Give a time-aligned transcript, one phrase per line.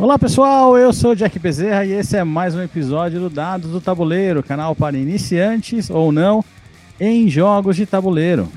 [0.00, 3.82] Olá pessoal, eu sou Jack Bezerra e esse é mais um episódio do Dados do
[3.82, 6.42] Tabuleiro, canal para iniciantes ou não
[6.98, 8.48] em jogos de tabuleiro.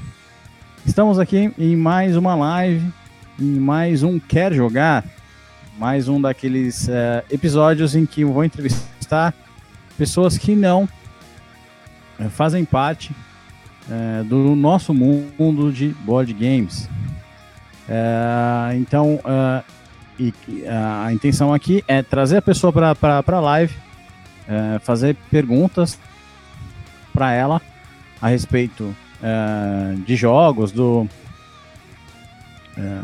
[0.85, 2.89] Estamos aqui em mais uma live,
[3.37, 5.03] em mais um Quer Jogar,
[5.77, 9.33] mais um daqueles uh, episódios em que eu vou entrevistar
[9.97, 10.87] pessoas que não
[12.21, 13.13] uh, fazem parte
[13.89, 16.87] uh, do nosso mundo de board games.
[18.77, 19.19] então,
[20.19, 20.33] e
[20.67, 23.73] a intenção aqui é trazer a pessoa para a live,
[24.47, 25.99] é, fazer perguntas
[27.11, 27.61] para ela
[28.21, 31.07] a respeito é, de jogos, do,
[32.77, 32.99] é,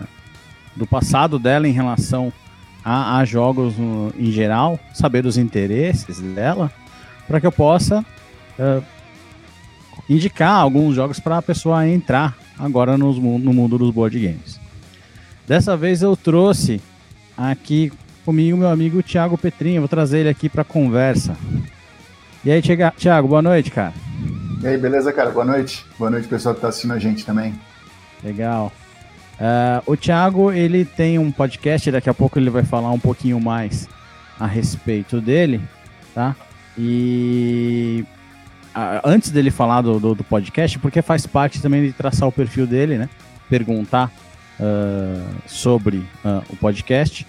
[0.75, 2.31] do passado dela em relação
[2.83, 6.71] a, a jogos no, em geral, saber dos interesses dela,
[7.27, 8.05] para que eu possa
[8.57, 8.81] é,
[10.09, 14.59] indicar alguns jogos para a pessoa entrar agora no mundo dos board games.
[15.47, 16.81] Dessa vez eu trouxe
[17.39, 17.91] aqui
[18.25, 19.81] comigo meu amigo Thiago Petrinho.
[19.81, 21.37] Vou trazer ele aqui para conversa.
[22.43, 23.93] E aí, Thiago, boa noite, cara.
[24.61, 25.29] E aí, beleza, cara?
[25.31, 25.85] Boa noite.
[25.97, 27.53] Boa noite, pessoal que está assistindo a gente também.
[28.23, 28.71] Legal.
[29.35, 33.39] Uh, o Thiago, ele tem um podcast, daqui a pouco ele vai falar um pouquinho
[33.39, 33.87] mais
[34.37, 35.61] a respeito dele,
[36.13, 36.35] tá?
[36.77, 38.05] E
[38.75, 42.31] uh, antes dele falar do, do, do, podcast, porque faz parte também de traçar o
[42.31, 43.09] perfil dele, né?
[43.49, 44.11] Perguntar
[44.59, 46.03] uh, sobre
[46.49, 47.25] o podcast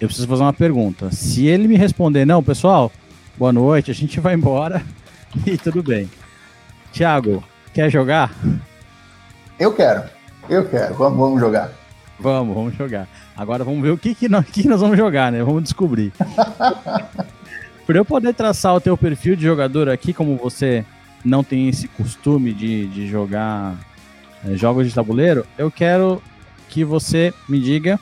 [0.00, 1.10] eu preciso fazer uma pergunta.
[1.10, 2.90] Se ele me responder, não, pessoal,
[3.38, 4.82] boa noite, a gente vai embora
[5.46, 6.10] e tudo bem.
[6.92, 8.30] Thiago, quer jogar?
[9.58, 10.02] Eu quero,
[10.48, 10.94] eu quero.
[10.94, 11.72] Vamos, vamos jogar.
[12.18, 13.08] Vamos, vamos jogar.
[13.36, 15.42] Agora vamos ver o que, que, nós, que nós vamos jogar, né?
[15.42, 16.12] Vamos descobrir.
[17.86, 20.84] Para eu poder traçar o teu perfil de jogador aqui, como você
[21.24, 23.74] não tem esse costume de, de jogar
[24.44, 26.22] é, jogos de tabuleiro, eu quero
[26.68, 27.98] que você me diga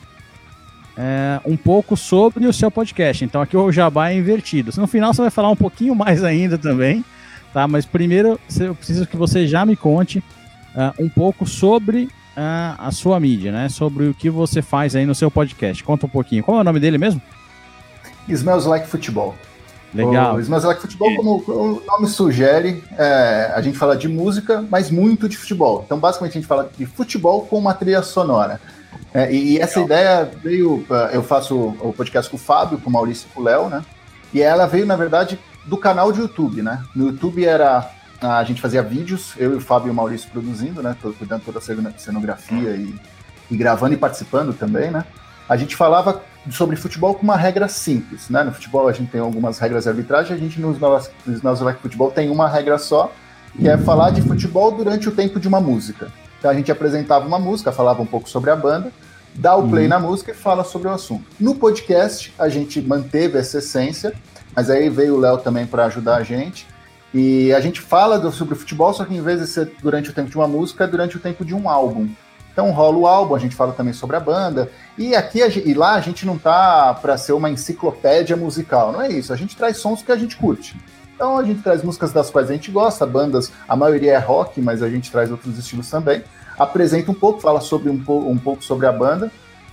[0.97, 3.25] é, um pouco sobre o seu podcast.
[3.25, 4.71] Então aqui o jabá é invertido.
[4.77, 7.05] No final você vai falar um pouquinho mais ainda também,
[7.53, 7.67] tá?
[7.67, 10.19] Mas primeiro eu preciso que você já me conte
[10.75, 12.05] uh, um pouco sobre
[12.37, 13.69] uh, a sua mídia, né?
[13.69, 15.83] Sobre o que você faz aí no seu podcast.
[15.85, 16.43] Conta um pouquinho.
[16.43, 17.21] Qual é o nome dele mesmo?
[18.29, 19.35] Smells Like Football.
[19.95, 20.37] Legal.
[20.37, 24.91] O Smells Like Football, como o nome sugere, é, a gente fala de música, mas
[24.91, 25.83] muito de futebol.
[25.85, 28.61] Então, basicamente, a gente fala de futebol com uma trilha sonora.
[29.13, 30.85] É, e, essa ideia veio.
[31.13, 33.85] Eu faço o podcast com o Fábio, com o Maurício e com o Léo, né?
[34.33, 36.83] E ela veio, na verdade, do canal de YouTube, né?
[36.95, 37.91] No YouTube era.
[38.21, 40.97] A gente fazia vídeos, eu e o Fábio e o Maurício produzindo, né?
[41.19, 42.95] Cuidando toda a cenografia e,
[43.51, 45.05] e gravando e participando também, né?
[45.49, 48.43] A gente falava sobre futebol com uma regra simples, né?
[48.43, 51.11] No futebol a gente tem algumas regras de arbitragem, a gente nos nossos
[51.81, 53.13] Futebol tem uma regra só,
[53.57, 56.11] que é falar de futebol durante o tempo de uma música.
[56.39, 58.91] Então a gente apresentava uma música, falava um pouco sobre a banda,
[59.35, 59.91] dá o play uhum.
[59.91, 61.25] na música e fala sobre o assunto.
[61.39, 64.13] No podcast, a gente manteve essa essência,
[64.55, 66.67] mas aí veio o Léo também para ajudar a gente.
[67.15, 70.13] E a gente fala do, sobre futebol, só que em vez de ser durante o
[70.13, 72.09] tempo de uma música, é durante o tempo de um álbum.
[72.53, 74.71] Então rola o álbum, a gente fala também sobre a banda.
[74.97, 79.09] E aqui e lá a gente não tá para ser uma enciclopédia musical, não é
[79.09, 79.33] isso.
[79.33, 80.79] A gente traz sons que a gente curte.
[81.15, 84.61] Então a gente traz músicas das quais a gente gosta, bandas, a maioria é rock,
[84.61, 86.23] mas a gente traz outros estilos também.
[86.59, 89.31] Apresenta um pouco, fala sobre um, um pouco sobre a banda,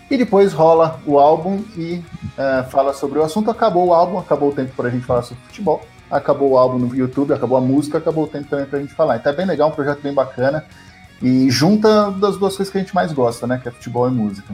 [0.09, 2.03] e depois rola o álbum e
[2.37, 3.51] uh, fala sobre o assunto.
[3.51, 6.77] Acabou o álbum, acabou o tempo para a gente falar sobre futebol, acabou o álbum
[6.79, 9.17] no YouTube, acabou a música, acabou o tempo também para a gente falar.
[9.17, 10.65] Então é bem legal, um projeto bem bacana
[11.21, 13.59] e junta das duas coisas que a gente mais gosta, né?
[13.61, 14.53] Que é futebol e música.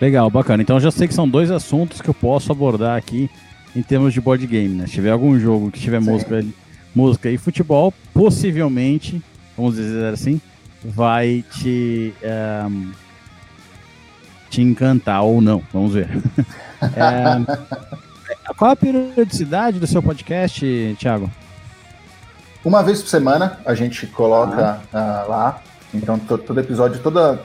[0.00, 0.62] Legal, bacana.
[0.62, 3.30] Então já sei que são dois assuntos que eu posso abordar aqui
[3.74, 4.86] em termos de board game, né?
[4.86, 6.44] Se tiver algum jogo que tiver música,
[6.94, 9.22] música e futebol, possivelmente,
[9.56, 10.40] vamos dizer assim,
[10.84, 12.12] vai te
[12.68, 12.92] um,
[14.50, 15.62] te encantar ou não.
[15.72, 16.08] Vamos ver.
[16.82, 21.30] é, qual a periodicidade do seu podcast, Thiago?
[22.64, 25.24] Uma vez por semana a gente coloca ah.
[25.26, 25.60] uh, lá.
[25.92, 27.38] Então todo, episódio, toda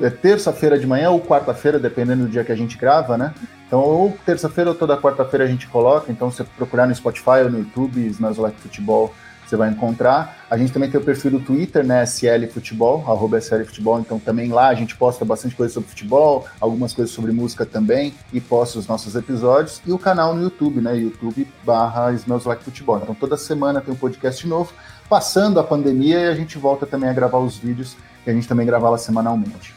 [0.00, 3.34] é terça-feira de manhã ou quarta-feira, dependendo do dia que a gente grava, né?
[3.66, 6.10] Então, ou terça-feira ou toda quarta-feira a gente coloca.
[6.10, 9.12] Então, se você procurar no Spotify ou no YouTube, Like Futebol,
[9.46, 10.36] você vai encontrar.
[10.50, 12.04] A gente também tem o perfil do Twitter, né?
[12.04, 14.00] SL Futebol, arroba SL Futebol.
[14.00, 18.14] Então, também lá a gente posta bastante coisa sobre futebol, algumas coisas sobre música também,
[18.32, 19.80] e posta os nossos episódios.
[19.86, 20.96] E o canal no YouTube, né?
[20.96, 22.98] YouTube barra Smells Like Futebol.
[22.98, 24.72] Então, toda semana tem um podcast novo.
[25.08, 27.96] Passando a pandemia, e a gente volta também a gravar os vídeos,
[28.26, 29.74] e a gente também grava semanalmente.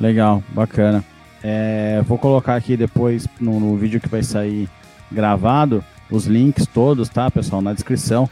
[0.00, 1.04] Legal, bacana.
[1.42, 4.66] É, vou colocar aqui depois no, no, vídeo que vai sair
[5.12, 8.28] gravado os links todos, tá, pessoal, na descrição.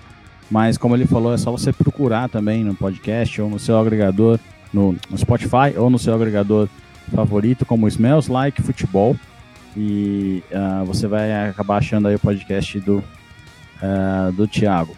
[0.52, 4.38] Mas como ele falou, é só você procurar também no podcast ou no seu agregador,
[4.70, 6.68] no, no Spotify ou no seu agregador
[7.10, 9.16] favorito, como Smells Like Futebol.
[9.74, 14.94] E uh, você vai acabar achando aí o podcast do, uh, do Thiago.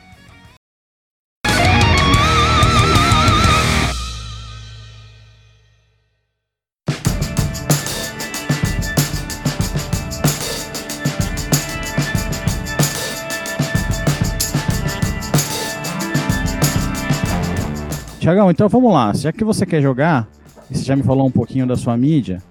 [18.24, 19.12] Tiagão, então vamos lá.
[19.12, 20.26] Já que você quer jogar,
[20.70, 22.42] e você já me falou um pouquinho da sua mídia,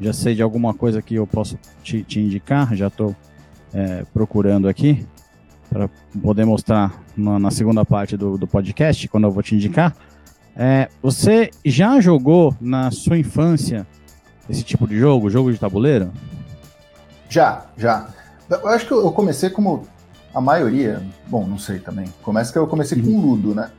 [0.00, 3.12] já sei de alguma coisa que eu posso te, te indicar, já estou
[3.74, 5.04] é, procurando aqui
[5.68, 5.90] para
[6.22, 9.96] poder mostrar na, na, segunda parte do, do podcast, quando eu vou te indicar.
[10.54, 13.84] É, você já jogou na sua infância
[14.48, 16.12] esse tipo de jogo, jogo de tabuleiro?
[17.28, 18.10] Já, já.
[18.48, 19.88] Eu acho que eu comecei como
[20.32, 22.06] a maioria, bom, não sei também.
[22.22, 23.20] Começa que eu comecei com uhum.
[23.22, 23.72] Ludo, né?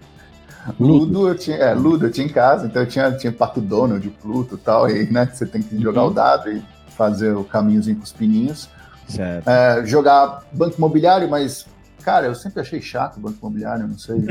[0.80, 4.08] Ludo eu tinha, é, Ludo eu tinha em casa, então eu tinha, tinha Pato Donald,
[4.22, 6.10] Pluto e tal, e né, você tem que jogar uhum.
[6.10, 8.70] o dado e fazer o caminhozinho com os pininhos.
[9.08, 9.48] Certo.
[9.48, 11.66] É, jogar banco imobiliário, mas,
[12.04, 14.26] cara, eu sempre achei chato o banco imobiliário, não sei.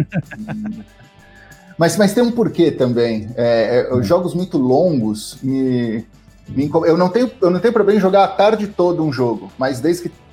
[1.78, 3.30] mas, mas tem um porquê também.
[3.36, 4.02] É, é, hum.
[4.02, 6.04] jogos muito longos me,
[6.48, 9.50] me, eu, não tenho, eu não tenho problema em jogar a tarde toda um jogo,
[9.56, 10.25] mas desde que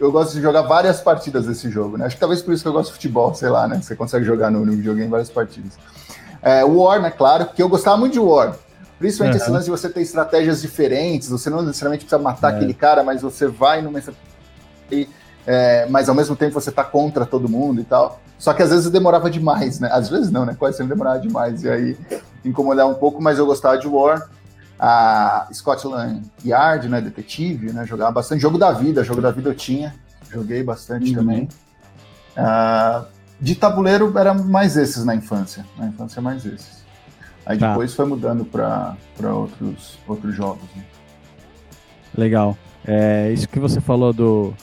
[0.00, 2.06] eu gosto de jogar várias partidas desse jogo, né?
[2.06, 3.80] Acho que talvez por isso que eu gosto de futebol, sei lá, né?
[3.82, 5.72] Você consegue jogar no, no videogame várias partidas.
[6.42, 7.10] É, War, né?
[7.10, 8.56] Claro, porque eu gostava muito de War.
[8.98, 9.42] Principalmente uhum.
[9.42, 12.56] esse lance de você ter estratégias diferentes, você não necessariamente precisa matar é.
[12.56, 14.00] aquele cara, mas você vai numa.
[15.46, 18.20] É, mas ao mesmo tempo você tá contra todo mundo e tal.
[18.38, 19.90] Só que às vezes demorava demais, né?
[19.92, 20.56] Às vezes não, né?
[20.58, 21.62] Quase sempre demorava demais.
[21.62, 21.98] E aí
[22.42, 24.30] incomodar um pouco, mas eu gostava de War
[24.82, 28.40] a Scotland Yard, né, detetive, né, jogava bastante.
[28.40, 29.94] Jogo da vida, jogo da vida eu tinha,
[30.32, 31.16] joguei bastante uhum.
[31.16, 31.48] também.
[32.34, 33.04] Uh,
[33.38, 36.82] de tabuleiro era mais esses na infância, na infância mais esses.
[37.44, 37.68] Aí tá.
[37.68, 38.96] depois foi mudando para
[39.34, 40.64] outros, outros jogos.
[40.74, 40.82] Né?
[42.16, 42.56] Legal.
[42.86, 44.54] É, isso que você falou do,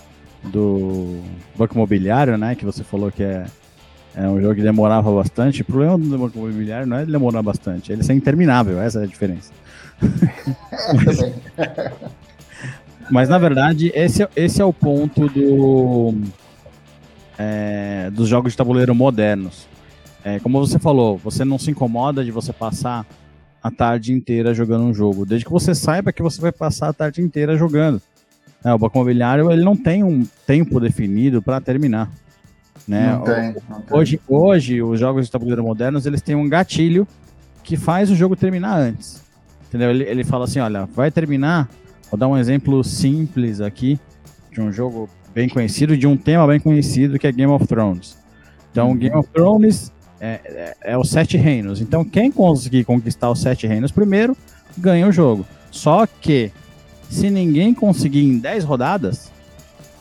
[0.46, 1.22] do
[1.56, 3.46] Banco Imobiliário, né, que você falou que é,
[4.16, 5.62] é um jogo que demorava bastante.
[5.62, 9.08] O problema do Banco Imobiliário não é demorar bastante, ele ser interminável, essa é a
[9.08, 9.52] diferença.
[13.10, 16.14] Mas na verdade, esse, é, esse é o ponto do,
[17.38, 19.68] é, dos jogos de tabuleiro modernos.
[20.24, 23.06] É, como você falou, você não se incomoda de você passar
[23.64, 26.94] a tarde inteira jogando um jogo, desde que você saiba que você vai passar a
[26.94, 28.02] tarde inteira jogando.
[28.64, 32.10] É, o banco imobiliário ele não tem um tempo definido para terminar.
[32.88, 33.12] Né?
[33.12, 33.98] Não tem, não tem.
[33.98, 37.08] Hoje, hoje, os jogos de tabuleiro modernos eles têm um gatilho
[37.64, 39.27] que faz o jogo terminar antes.
[39.68, 39.90] Entendeu?
[39.90, 41.70] Ele, ele fala assim: olha, vai terminar.
[42.10, 44.00] Vou dar um exemplo simples aqui
[44.52, 48.18] de um jogo bem conhecido, de um tema bem conhecido que é Game of Thrones.
[48.72, 51.82] Então, Game of Thrones é, é, é os sete reinos.
[51.82, 54.36] Então, quem conseguir conquistar os sete reinos primeiro,
[54.78, 55.46] ganha o jogo.
[55.72, 56.52] Só que,
[57.10, 59.32] se ninguém conseguir em 10 rodadas,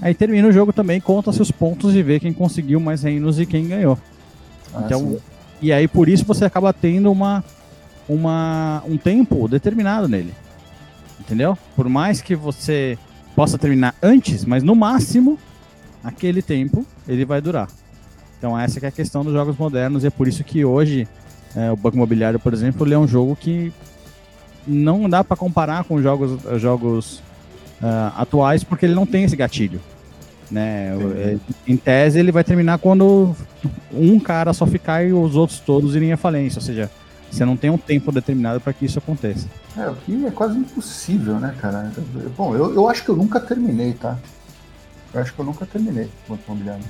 [0.01, 3.47] aí termina o jogo também, conta seus pontos e vê quem conseguiu mais reinos e
[3.47, 3.99] quem ganhou.
[4.75, 5.19] Ah, então, sim.
[5.61, 7.45] e aí por isso você acaba tendo uma
[8.09, 10.35] uma, um tempo determinado nele.
[11.21, 11.57] Entendeu?
[11.75, 12.99] Por mais que você
[13.35, 15.39] possa terminar antes, mas no máximo,
[16.03, 17.69] aquele tempo ele vai durar.
[18.39, 21.09] Então essa é a questão dos jogos modernos e é por isso que hoje
[21.55, 23.73] é, o Banco Imobiliário, por exemplo, é um jogo que
[24.67, 27.19] não dá para comparar com jogos, jogos
[27.81, 29.81] uh, atuais porque ele não tem esse gatilho.
[30.51, 31.39] Né?
[31.67, 33.35] Em tese ele vai terminar quando
[33.93, 36.91] um cara só ficar e os outros todos irem à falência, ou seja,
[37.31, 39.47] você não tem um tempo determinado para que isso aconteça.
[39.77, 41.93] É, o que é quase impossível, né, cara?
[42.37, 44.19] Bom, eu, eu acho que eu nunca terminei, tá?
[45.13, 46.85] Eu acho que eu nunca terminei o banco imobiliário.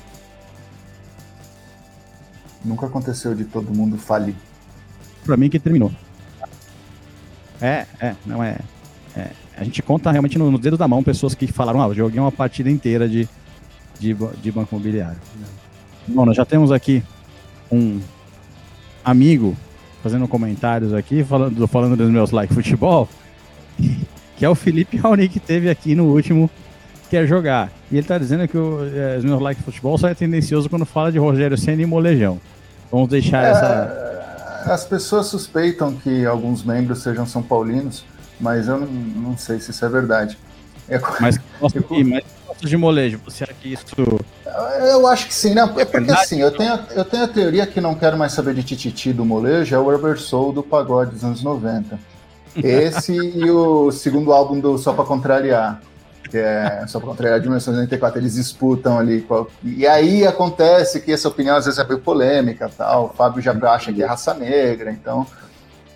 [2.65, 4.35] Nunca aconteceu de todo mundo falir.
[5.25, 5.93] Pra mim que terminou.
[7.61, 8.59] É, é, não é.
[9.17, 11.95] é a gente conta realmente nos no dedos da mão pessoas que falaram, ah, eu
[11.95, 13.27] joguei uma partida inteira de,
[13.99, 15.19] de, de banco imobiliário.
[16.07, 17.03] Bom, nós já temos aqui
[17.73, 18.01] um
[19.05, 19.57] amigo
[20.07, 23.09] fazendo comentários aqui, falando, falando dos meus like futebol,
[24.37, 26.49] que é o Felipe Raoni que teve aqui no último
[27.11, 27.73] Quer Jogar.
[27.91, 30.87] E ele tá dizendo que o, é, os meus like futebol só é tendencioso quando
[30.87, 32.41] fala de Rogério Senna e Molejão.
[32.89, 34.63] Vamos deixar é, essa.
[34.67, 38.05] As pessoas suspeitam que alguns membros sejam São Paulinos,
[38.39, 40.39] mas eu não, não sei se isso é verdade.
[40.89, 42.23] É, mas, nossa, eu, mas
[42.61, 43.85] de molejo, você acha que isso.
[44.89, 45.63] Eu acho que sim, né?
[45.77, 48.63] É porque assim, eu tenho, eu tenho a teoria que não quero mais saber de
[48.63, 51.99] Tititi do molejo, é o Rubber Soul do pagode dos anos 90.
[52.57, 55.81] Esse e o segundo álbum do Só Pra Contrariar,
[56.31, 59.27] que é Só Pra Contrariar de 1994, eles disputam ali.
[59.63, 63.07] E aí acontece que essa opinião às vezes é meio polêmica tal.
[63.07, 65.27] O Fábio já acha que é raça negra, então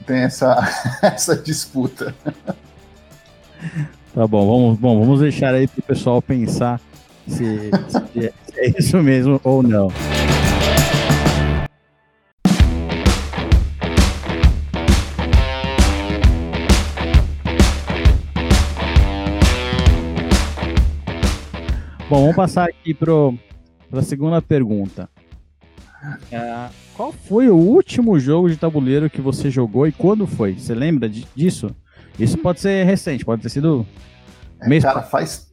[0.07, 0.57] tem essa,
[1.03, 2.15] essa disputa.
[4.13, 6.81] Tá bom, vamos, bom, vamos deixar aí pro pessoal pensar
[7.29, 7.71] se,
[8.11, 9.89] se é, se é isso mesmo ou não.
[22.09, 23.13] Bom, vamos passar aqui para
[23.93, 25.09] a segunda pergunta.
[26.33, 30.55] É, qual foi o último jogo de tabuleiro que você jogou e quando foi?
[30.55, 31.71] Você lembra disso?
[32.19, 33.87] Isso pode ser recente, pode ter sido.
[34.61, 35.51] É, cara, faz,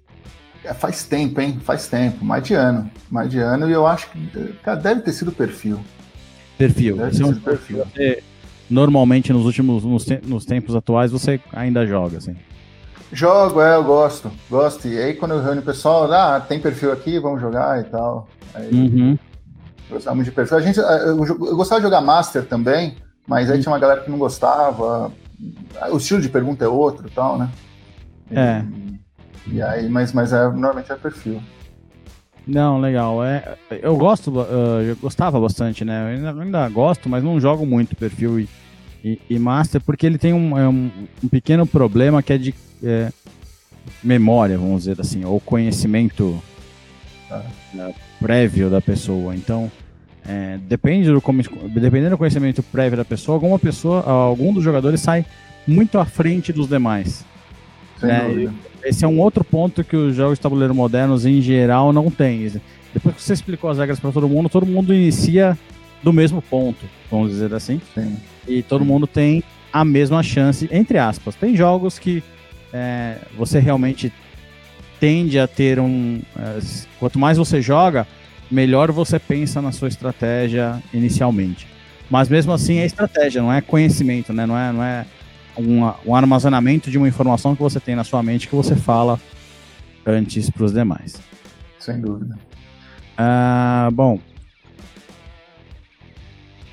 [0.64, 1.60] é, faz tempo, hein?
[1.64, 2.90] Faz tempo, mais de ano.
[3.10, 5.80] Mais de ano, e eu acho que cara, deve ter sido perfil.
[6.58, 6.98] Perfil.
[6.98, 7.86] Deve ter é sido perfil.
[7.86, 8.24] Você,
[8.70, 12.36] normalmente, nos últimos nos, te nos tempos atuais, você ainda joga, assim.
[13.12, 14.32] Jogo, é, eu gosto.
[14.50, 14.88] Gosto.
[14.88, 18.28] E aí quando eu reúno o pessoal, ah, tem perfil aqui, vamos jogar e tal.
[18.54, 19.18] Aí, uhum.
[20.22, 20.58] De perfil.
[20.58, 23.62] A gente, eu, eu, gostava de jogar Master também, mas aí uhum.
[23.62, 25.12] tinha uma galera que não gostava.
[25.92, 27.50] O estilo de pergunta é outro tal, né?
[28.32, 28.66] E, é.
[29.48, 31.42] E aí, mas, mas é, normalmente é perfil.
[32.46, 33.24] Não, legal.
[33.24, 36.02] É, eu gosto, uh, eu gostava bastante, né?
[36.02, 38.50] Eu ainda, ainda, gosto, mas não jogo muito perfil e,
[39.04, 40.90] e, e Master, porque ele tem um, é um,
[41.24, 43.12] um pequeno problema que é de é,
[44.02, 46.42] memória, vamos dizer assim, ou conhecimento
[47.30, 47.44] ah.
[48.20, 49.36] prévio da pessoa.
[49.36, 49.70] Então,
[50.28, 51.24] é, depende do,
[51.70, 55.26] dependendo do conhecimento prévio da pessoa, alguma pessoa, algum dos jogadores sai
[55.66, 57.26] muito à frente dos demais.
[58.02, 58.52] Né?
[58.84, 62.52] Esse é um outro ponto que os jogos de tabuleiro modernos, em geral, não têm.
[62.94, 65.58] Depois que você explicou as regras para todo mundo, todo mundo inicia
[66.04, 67.82] do mesmo ponto, vamos dizer assim.
[67.94, 68.18] Sim.
[68.48, 71.36] E todo mundo tem a mesma chance, entre aspas.
[71.36, 72.24] Tem jogos que
[72.74, 74.12] é, você realmente
[75.00, 76.22] tende a ter um.
[76.38, 76.60] É,
[77.00, 78.08] quanto mais você joga,
[78.50, 81.68] melhor você pensa na sua estratégia inicialmente.
[82.10, 84.46] Mas mesmo assim é estratégia, não é conhecimento, né?
[84.46, 85.06] Não é, não é
[85.58, 89.20] um, um armazenamento de uma informação que você tem na sua mente que você fala
[90.06, 91.20] antes para os demais.
[91.80, 92.38] Sem dúvida.
[93.18, 94.20] Ah, bom.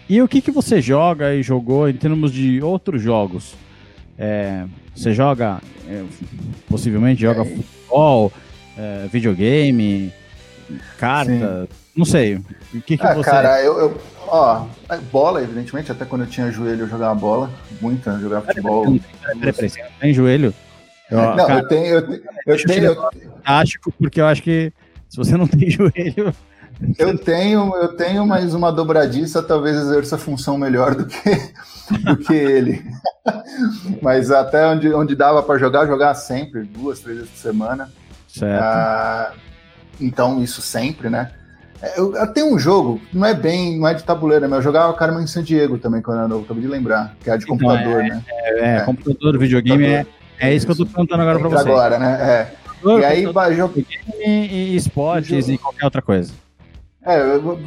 [0.09, 3.54] E o que, que você joga e jogou em termos de outros jogos?
[4.19, 6.04] É, você joga, é,
[6.69, 7.45] possivelmente joga é.
[7.45, 8.33] futebol,
[8.76, 10.12] é, videogame,
[10.99, 11.68] carta, Sim.
[11.97, 12.37] não sei.
[12.37, 13.30] O que, que ah, você.
[13.30, 17.50] Cara, eu, eu, Ó, é, bola, evidentemente, até quando eu tinha joelho eu jogava bola,
[17.80, 18.18] muito, né?
[18.21, 18.87] Jogava futebol.
[20.00, 20.54] tem joelho?
[21.11, 21.87] Eu, não, cara, eu tenho.
[21.87, 22.94] Eu, eu tenho eu...
[22.94, 24.73] Fantástico, porque eu acho que
[25.09, 26.35] se você não tem joelho.
[26.99, 31.30] Eu tenho, eu tenho, mas uma dobradiça talvez exerça função melhor do que,
[32.04, 32.85] do que ele.
[34.02, 37.92] mas até onde, onde dava para jogar, jogar sempre, duas, três vezes por semana.
[38.26, 38.61] Certo.
[38.61, 39.33] Ah,
[40.00, 41.30] então, isso sempre, né?
[41.82, 44.62] É, eu, eu, tenho um jogo, não é bem, não é de tabuleiro, mas eu
[44.62, 48.00] jogava Carmen San Diego também quando eu acabei de lembrar, que é de então, computador,
[48.00, 48.22] é, né?
[48.28, 51.48] É, é, é, computador, videogame, computador, é, é isso que eu tô perguntando agora para
[51.48, 51.68] você.
[51.68, 52.18] agora, né?
[52.20, 52.64] É.
[52.68, 53.86] Computador, e aí, videogame
[54.24, 56.32] e esportes e qualquer outra coisa.
[57.04, 57.20] É,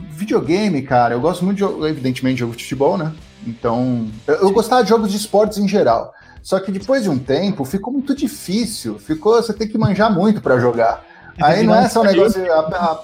[0.09, 3.13] videogame, cara, eu gosto muito de, evidentemente, de jogo de futebol, né?
[3.45, 6.13] Então, eu, eu gostava de jogos de esportes em geral.
[6.41, 8.97] Só que depois de um tempo, ficou muito difícil.
[8.97, 11.05] Ficou, você tem que manjar muito para jogar.
[11.39, 13.03] Aí não é só um negócio, a, a,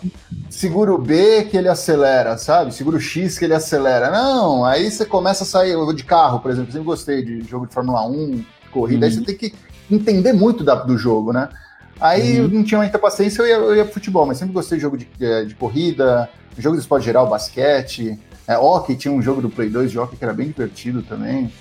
[0.50, 2.74] seguro B que ele acelera, sabe?
[2.74, 4.10] Seguro X que ele acelera.
[4.10, 6.70] Não, aí você começa a sair de carro, por exemplo.
[6.70, 9.06] Eu sempre gostei de jogo de Fórmula 1, corrida.
[9.06, 9.12] Uhum.
[9.12, 9.54] Aí você tem que
[9.90, 11.50] entender muito da, do jogo, né?
[12.00, 12.46] Aí uhum.
[12.46, 14.82] eu não tinha muita paciência, eu ia, eu ia pro futebol, mas sempre gostei de
[14.82, 15.08] jogo de,
[15.46, 18.20] de corrida, jogo de esporte geral, basquete.
[18.48, 21.52] É, hockey, tinha um jogo do Play 2 de hockey que era bem divertido também.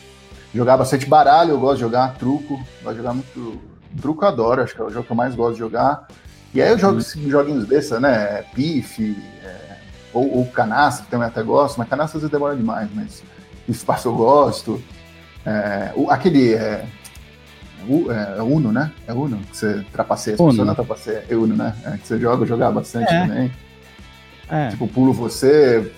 [0.55, 2.57] Jogava bastante baralho, eu gosto de jogar, truco.
[2.83, 3.61] Gosto de jogar muito.
[4.01, 6.09] Truco eu adoro, acho que é o jogo que eu mais gosto de jogar.
[6.55, 7.31] E aí eu jogo uhum.
[7.31, 8.43] joguinhos desses, né?
[8.55, 9.77] Pife, é,
[10.13, 13.23] ou, ou canastra, que também até gosto, mas canastra às vezes demora demais, mas
[13.69, 14.83] espaço eu gosto.
[15.47, 16.55] É, o, aquele.
[16.55, 16.85] É,
[18.39, 18.93] é, Uno, né?
[19.07, 21.25] É Uno, que você trapaceia, as pessoas não trapaceia.
[21.29, 21.75] É Uno, né?
[21.85, 23.27] É, que você joga, jogar bastante é.
[23.27, 23.53] também.
[24.51, 24.69] É.
[24.69, 25.91] Tipo, pulo você,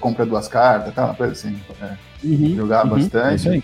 [0.00, 1.04] compra duas cartas, tá?
[1.04, 1.58] Uma coisa assim.
[1.80, 1.92] É,
[2.24, 3.48] uhum, jogar uhum, bastante.
[3.48, 3.62] É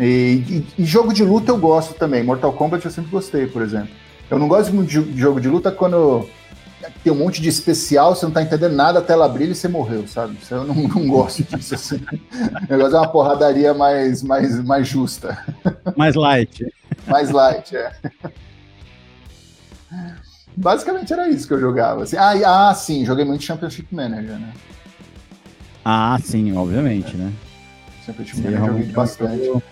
[0.00, 2.22] e, e, e, jogo de luta eu gosto também.
[2.22, 3.90] Mortal Kombat eu sempre gostei, por exemplo.
[4.30, 6.28] Eu não gosto muito de jogo de luta quando
[7.02, 9.68] tem um monte de especial, você não tá entendendo nada, a tela brilha e você
[9.68, 10.36] morreu, sabe?
[10.50, 11.74] Eu não, não gosto disso.
[11.74, 11.96] Assim.
[11.96, 15.38] O negócio é uma porradaria mais, mais, mais justa.
[15.96, 16.66] Mais light.
[17.06, 17.92] mais light, é.
[20.56, 22.02] Basicamente era isso que eu jogava.
[22.02, 22.16] Assim.
[22.16, 24.52] Ah, ah, sim, joguei muito Championship Manager, né?
[25.84, 27.32] Ah, sim, obviamente, né?
[28.04, 29.62] Championship sim, Manager joguei bastante.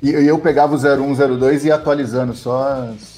[0.00, 3.17] E eu pegava o 0102 e ia atualizando só as,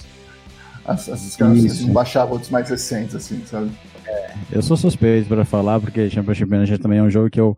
[0.84, 3.70] as, as escalas não baixavam outros mais recentes, assim, sabe?
[4.06, 7.56] É, eu sou suspeito para falar, porque Championship Manager também é um jogo que eu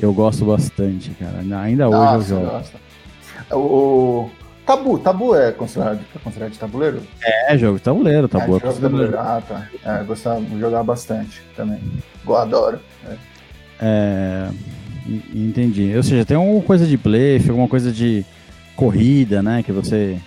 [0.00, 1.38] Eu gosto bastante, cara.
[1.60, 2.50] Ainda hoje Nossa, eu jogo.
[2.50, 2.84] Gosto.
[3.52, 4.30] O,
[4.66, 7.02] Tabu, tabu é considerado, é considerado de tabuleiro?
[7.22, 9.18] É, jogo de tabuleiro, tabu é, é jogo de tabuleiro.
[9.18, 9.68] Ah, tá.
[9.84, 11.78] É, eu gostava de jogar bastante também.
[12.26, 12.80] Eu adoro.
[13.06, 13.16] É.
[13.82, 14.50] é.
[15.34, 15.94] Entendi.
[15.94, 18.24] Ou seja, tem alguma coisa de play, alguma coisa de
[18.74, 19.62] corrida, né?
[19.62, 20.18] Que você.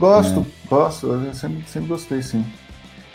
[0.00, 0.68] Gosto, é.
[0.68, 1.06] gosto.
[1.06, 2.44] Eu sempre, sempre gostei, sim.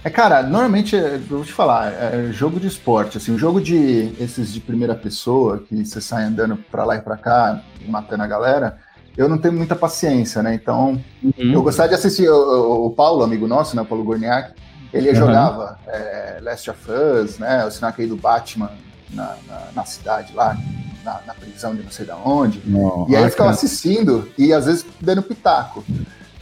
[0.04, 4.14] É, cara, normalmente, eu vou te falar, é jogo de esporte, assim, um jogo de
[4.20, 8.28] esses de primeira pessoa, que você sai andando pra lá e pra cá, matando a
[8.28, 8.78] galera,
[9.18, 10.54] eu não tenho muita paciência, né?
[10.54, 11.54] Então, uhum.
[11.54, 13.82] eu gostava de assistir o, o, Paulo, amigo nosso, né?
[13.82, 14.54] O Paulo Gorniak,
[14.94, 15.16] ele uhum.
[15.16, 17.66] jogava é, Last of Us, né?
[17.66, 18.70] O sinal do Batman
[19.10, 20.56] na, na, na, cidade lá,
[21.04, 22.62] na, na, prisão de não sei de onde.
[22.72, 25.84] Oh, e aí eu ficava assistindo e às vezes dando pitaco.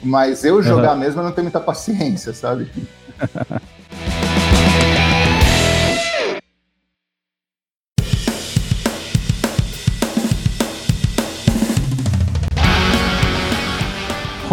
[0.04, 1.00] Mas eu jogar uhum.
[1.00, 2.70] mesmo eu não tenho muita paciência, sabe?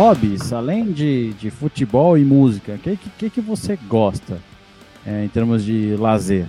[0.00, 4.38] hobbies, além de, de futebol e música, o que, que, que você gosta
[5.04, 6.46] é, em termos de lazer?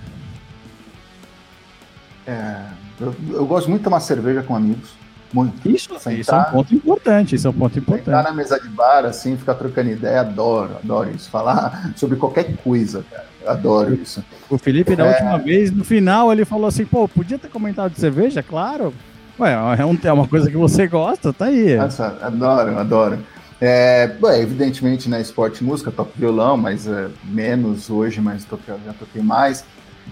[2.26, 2.64] É,
[2.98, 4.94] eu, eu, gosto muito de tomar cerveja com amigos.
[5.34, 5.68] Muito.
[5.68, 7.36] Isso, Sentar, isso é um ponto importante.
[7.36, 8.06] Isso é um ponto importante.
[8.06, 11.30] Sentar na mesa de bar, assim, ficar trocando ideia, adoro, adoro isso.
[11.30, 13.26] Falar sobre qualquer coisa, cara.
[13.48, 14.24] Adoro isso.
[14.50, 15.10] O Felipe, da é...
[15.10, 18.44] última vez, no final, ele falou assim: pô, podia ter comentado de cerveja?
[18.44, 18.94] Claro.
[19.40, 21.76] Ué, é, um, é uma coisa que você gosta, tá aí.
[21.76, 23.20] Nossa, adoro, adoro.
[23.60, 28.74] É, bom, evidentemente, né, esporte e música, toco violão, mas é, menos hoje, mas toquei,
[28.86, 29.64] já toquei mais.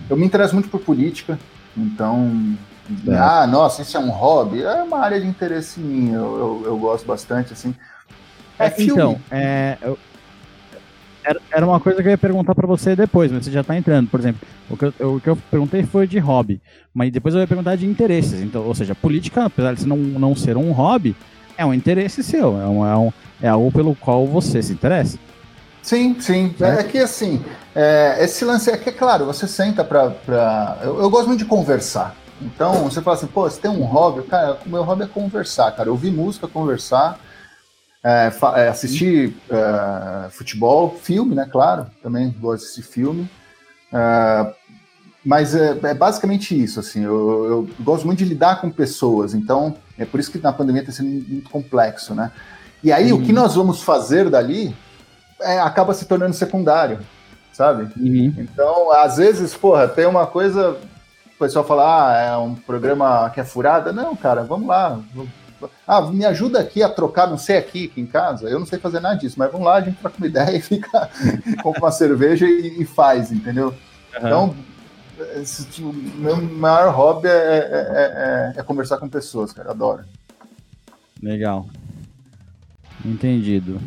[0.09, 1.37] Eu me interesso muito por política,
[1.75, 2.55] então,
[3.07, 3.15] é.
[3.15, 6.77] ah, nossa, isso é um hobby, é uma área de interesse minha, eu, eu, eu
[6.77, 7.75] gosto bastante, assim.
[8.57, 8.91] É, é filme.
[8.91, 9.97] Então, é, eu,
[11.51, 14.09] era, uma coisa que eu ia perguntar para você depois, mas você já tá entrando,
[14.09, 16.61] por exemplo, o que, eu, o que eu perguntei foi de hobby,
[16.93, 20.35] mas depois eu ia perguntar de interesses, então, ou seja, política, apesar de não, não
[20.35, 21.15] ser um hobby,
[21.57, 25.19] é um interesse seu, é, um, é, um, é algo pelo qual você se interessa.
[25.81, 26.53] Sim, sim.
[26.59, 27.43] É, é que assim,
[27.75, 30.09] é, esse lance é que, é claro, você senta pra.
[30.09, 30.77] pra...
[30.83, 32.15] Eu, eu, gosto muito de conversar.
[32.41, 34.23] Então, você fala assim, pô, você tem um hobby?
[34.23, 35.91] Cara, o meu hobby é conversar, cara.
[35.91, 37.19] Ouvir música, conversar,
[38.03, 41.47] é, é assistir é, futebol, filme, né?
[41.51, 43.29] Claro, também gosto de assistir filme.
[43.93, 44.53] É,
[45.25, 49.75] mas é, é, basicamente isso, assim, eu, eu, gosto muito de lidar com pessoas, então
[49.97, 52.31] é por isso que na pandemia tem sido muito complexo, né?
[52.81, 53.19] E aí uhum.
[53.19, 54.73] o que nós vamos fazer dali
[55.41, 56.99] é, acaba se tornando secundário,
[57.51, 57.91] sabe?
[57.99, 58.33] Uhum.
[58.37, 60.77] Então, às vezes, porra, tem uma coisa,
[61.39, 63.93] o pessoal fala, ah, é um programa que é furada.
[63.93, 64.99] Não, cara, vamos lá.
[65.87, 68.49] Ah, me ajuda aqui a trocar, não sei aqui, aqui em casa.
[68.49, 70.61] Eu não sei fazer nada disso, mas vamos lá, a gente troca uma ideia e
[70.61, 71.09] fica,
[71.63, 73.69] compra uma cerveja e, e faz, entendeu?
[73.69, 74.27] Uhum.
[74.27, 74.55] Então,
[75.37, 79.71] esse, tipo, meu maior hobby é, é, é, é, conversar com pessoas, cara.
[79.71, 80.03] Adoro.
[81.23, 81.67] Legal.
[83.05, 83.79] Entendido.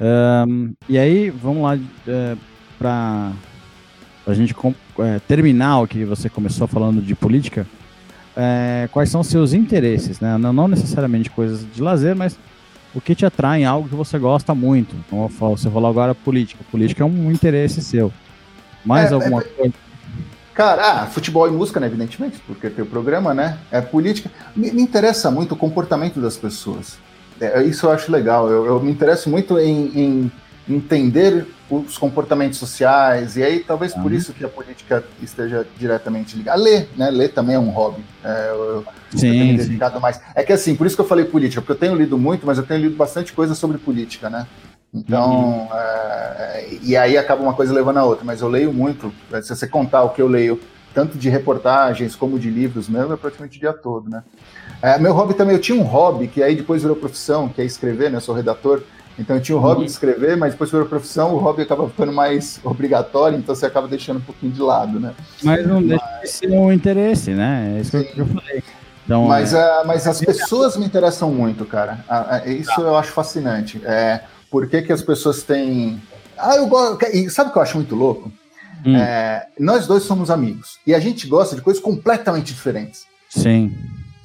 [0.00, 1.78] Um, e aí, vamos lá
[2.08, 2.36] é,
[2.78, 3.32] para
[4.26, 4.54] a gente
[4.98, 7.66] é, terminar o que você começou falando de política.
[8.36, 10.36] É, quais são os seus interesses, né?
[10.36, 12.36] Não, não, necessariamente coisas de lazer, mas
[12.94, 14.94] o que te atrai em algo que você gosta muito.
[15.08, 16.62] Como você falou agora, política.
[16.70, 18.12] Política é um interesse seu.
[18.84, 19.74] Mais é, alguma coisa?
[20.52, 23.58] Cara, ah, futebol e música, né, evidentemente, porque tem o programa, né?
[23.70, 24.30] É política.
[24.54, 26.98] Me, me interessa muito o comportamento das pessoas.
[27.40, 28.50] É, isso eu acho legal.
[28.50, 30.32] Eu, eu me interesso muito em, em,
[30.68, 34.02] entender os comportamentos sociais, e aí talvez uhum.
[34.02, 36.60] por isso que a política esteja diretamente ligada.
[36.60, 37.10] Ler, né?
[37.10, 38.04] Ler também é um hobby.
[38.24, 40.00] É, eu, sim, eu tenho me dedicado sim.
[40.00, 40.20] mais.
[40.34, 42.58] É que assim, por isso que eu falei política, porque eu tenho lido muito, mas
[42.58, 44.46] eu tenho lido bastante coisa sobre política, né?
[44.94, 45.68] Então, uhum.
[45.74, 49.12] é, e aí acaba uma coisa levando a outra, mas eu leio muito.
[49.42, 50.60] Se você contar o que eu leio,
[50.94, 54.22] tanto de reportagens como de livros mesmo, é praticamente o dia todo, né?
[54.80, 57.64] É, meu hobby também, eu tinha um hobby que aí depois virou profissão, que é
[57.64, 58.16] escrever, né?
[58.16, 58.82] Eu sou redator.
[59.18, 62.60] Então tinha o hobby de escrever, mas depois virou profissão, o hobby acaba ficando mais
[62.64, 65.14] obrigatório, então você acaba deixando um pouquinho de lado, né?
[65.42, 65.88] Mas não mas...
[65.88, 67.76] deixa de ser um interesse, né?
[67.76, 68.04] É isso Sim.
[68.04, 68.62] que eu falei.
[69.04, 69.82] Então, mas, é...
[69.82, 72.04] uh, mas as pessoas me interessam muito, cara.
[72.08, 72.82] Uh, uh, isso tá.
[72.82, 73.80] eu acho fascinante.
[73.84, 76.02] É, por que, que as pessoas têm.
[76.36, 77.04] Ah, eu gosto.
[77.06, 78.30] E sabe o que eu acho muito louco?
[78.84, 78.96] Hum.
[78.96, 80.78] É, nós dois somos amigos.
[80.86, 83.06] E a gente gosta de coisas completamente diferentes.
[83.28, 83.74] Sim.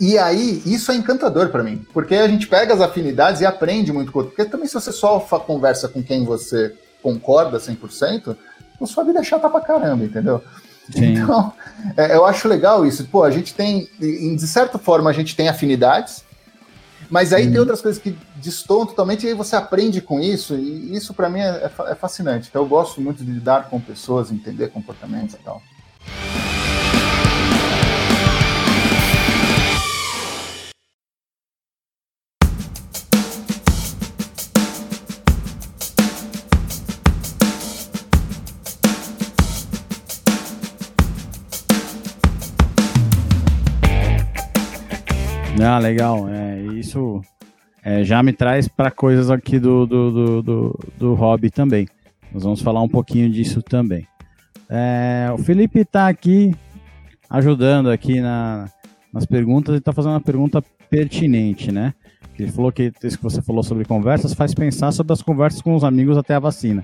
[0.02, 1.86] E aí, isso é encantador para mim.
[1.94, 4.36] Porque a gente pega as afinidades e aprende muito com o outro.
[4.36, 8.36] Porque também, se você só conversa com quem você concorda 100%,
[8.82, 10.44] a sua vida é chata pra caramba, entendeu?
[10.92, 11.14] Sim.
[11.14, 11.54] Então,
[11.96, 13.06] é, eu acho legal isso.
[13.06, 16.24] Pô, a gente tem, de certa forma, a gente tem afinidades,
[17.08, 17.60] mas aí tem uhum.
[17.60, 21.42] outras coisas que destoam totalmente e aí você aprende com isso, e isso para mim
[21.42, 22.48] é, é, é, fascinante.
[22.50, 25.62] Então eu gosto muito de lidar com pessoas, entender comportamentos e tal.
[45.74, 46.28] Ah, legal.
[46.28, 47.22] É, isso
[47.82, 51.88] é, já me traz para coisas aqui do, do, do, do, do hobby também.
[52.34, 54.06] Nós vamos falar um pouquinho disso também.
[54.70, 56.54] É, o Felipe está aqui
[57.30, 58.70] ajudando aqui na,
[59.14, 61.94] nas perguntas e está fazendo uma pergunta pertinente, né?
[62.38, 65.74] Ele falou que isso que você falou sobre conversas faz pensar sobre as conversas com
[65.74, 66.84] os amigos até a vacina.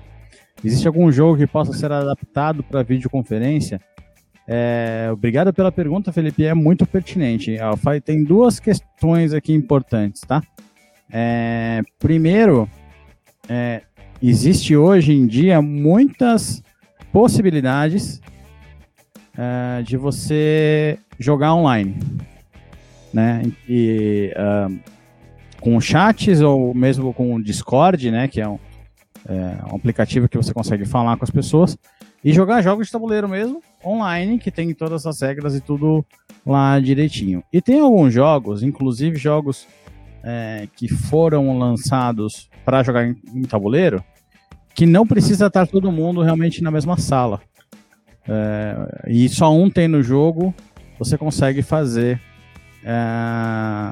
[0.64, 3.82] Existe algum jogo que possa ser adaptado para videoconferência?
[4.50, 6.42] É, obrigado pela pergunta, Felipe.
[6.46, 7.56] É muito pertinente.
[8.02, 10.42] Tem duas questões aqui importantes, tá?
[11.12, 12.68] É, primeiro,
[13.46, 13.82] é,
[14.22, 16.62] existe hoje em dia muitas
[17.12, 18.22] possibilidades
[19.36, 21.98] é, de você jogar online,
[23.12, 23.42] né?
[23.68, 24.78] E uh,
[25.60, 28.28] com chats ou mesmo com o Discord, né?
[28.28, 28.58] Que é um,
[29.28, 31.76] é um aplicativo que você consegue falar com as pessoas
[32.24, 36.04] e jogar jogos de tabuleiro mesmo online, que tem todas as regras e tudo
[36.44, 37.42] lá direitinho.
[37.52, 39.66] E tem alguns jogos, inclusive jogos
[40.22, 44.02] é, que foram lançados para jogar em, em, tabuleiro,
[44.74, 47.40] que não precisa estar todo mundo realmente na mesma sala.
[48.26, 50.54] É, e só um tem no jogo,
[50.98, 52.20] você consegue fazer
[52.84, 52.90] é,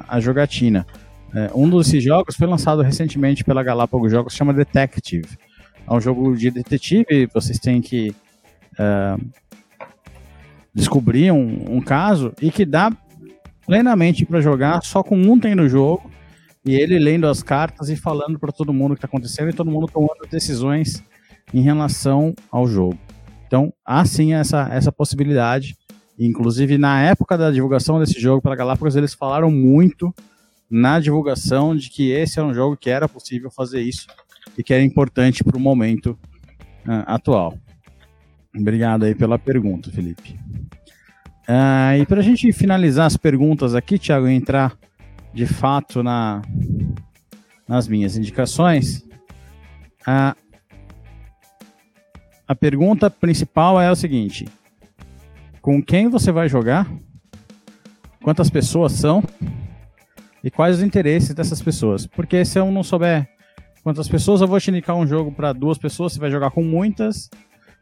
[0.08, 0.86] a jogatina.
[1.34, 5.26] É, um desses jogos foi lançado recentemente pela Galápagos Jogos, chama Detective.
[5.88, 8.14] É um jogo de detetive, vocês têm que
[8.78, 9.16] é,
[10.76, 12.92] descobrir um, um, caso e que dá
[13.64, 16.10] plenamente para jogar, só com um tem no jogo
[16.66, 19.54] e ele lendo as cartas e falando para todo mundo o que está acontecendo e
[19.54, 21.02] todo mundo tomando decisões
[21.54, 22.98] em relação ao jogo.
[23.46, 25.74] Então, há sim essa, essa possibilidade.
[26.18, 30.14] Inclusive, na época da divulgação desse jogo pela Galápagos, eles falaram muito
[30.68, 34.06] na divulgação de que esse é um jogo que era possível fazer isso
[34.58, 36.18] e que era importante para o momento
[36.86, 37.56] uh, atual.
[38.54, 40.36] Obrigado aí pela pergunta, Felipe.
[41.48, 44.76] Uh, e para a gente finalizar as perguntas aqui, Thiago, entrar
[45.32, 46.42] de fato na,
[47.68, 48.98] nas minhas indicações,
[50.02, 50.36] uh,
[52.48, 54.46] a pergunta principal é o seguinte:
[55.60, 56.90] com quem você vai jogar?
[58.22, 59.22] Quantas pessoas são?
[60.42, 62.06] E quais os interesses dessas pessoas?
[62.06, 63.28] Porque se eu não souber
[63.84, 66.62] quantas pessoas, eu vou te indicar um jogo para duas pessoas, você vai jogar com
[66.62, 67.30] muitas,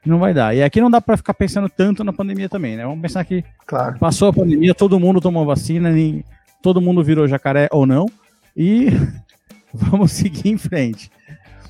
[0.04, 0.54] não vai dar.
[0.54, 2.84] E aqui não dá para ficar pensando tanto na pandemia também, né?
[2.84, 3.98] Vamos pensar que claro.
[3.98, 6.24] passou a pandemia, todo mundo tomou vacina, nem,
[6.62, 8.06] todo mundo virou jacaré ou não,
[8.56, 8.88] e
[9.72, 11.10] vamos seguir em frente.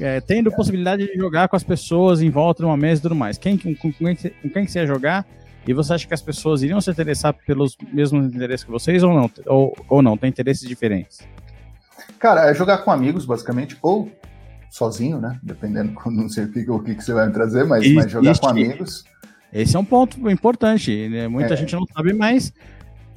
[0.01, 3.15] É, tendo possibilidade de jogar com as pessoas em volta de uma mesa e tudo
[3.15, 3.39] mais.
[3.39, 5.25] Quem, com, com, quem, com quem você ia jogar?
[5.67, 9.15] E você acha que as pessoas iriam se interessar pelos mesmos interesses que vocês ou
[9.15, 9.31] não?
[9.47, 10.17] Ou, ou não?
[10.17, 11.21] Tem interesses diferentes?
[12.19, 14.11] Cara, é jogar com amigos, basicamente, ou
[14.75, 15.39] sozinho, né?
[15.41, 18.49] Dependendo, não sei o que, o que, você vai me trazer, mas, mas jogar com
[18.49, 19.05] amigos.
[19.53, 21.09] Esse é um ponto importante.
[21.09, 21.29] Né?
[21.29, 21.57] Muita é.
[21.57, 22.53] gente não sabe, mas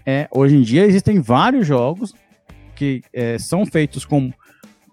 [0.06, 2.14] é, hoje em dia existem vários jogos
[2.76, 4.32] que é, são feitos com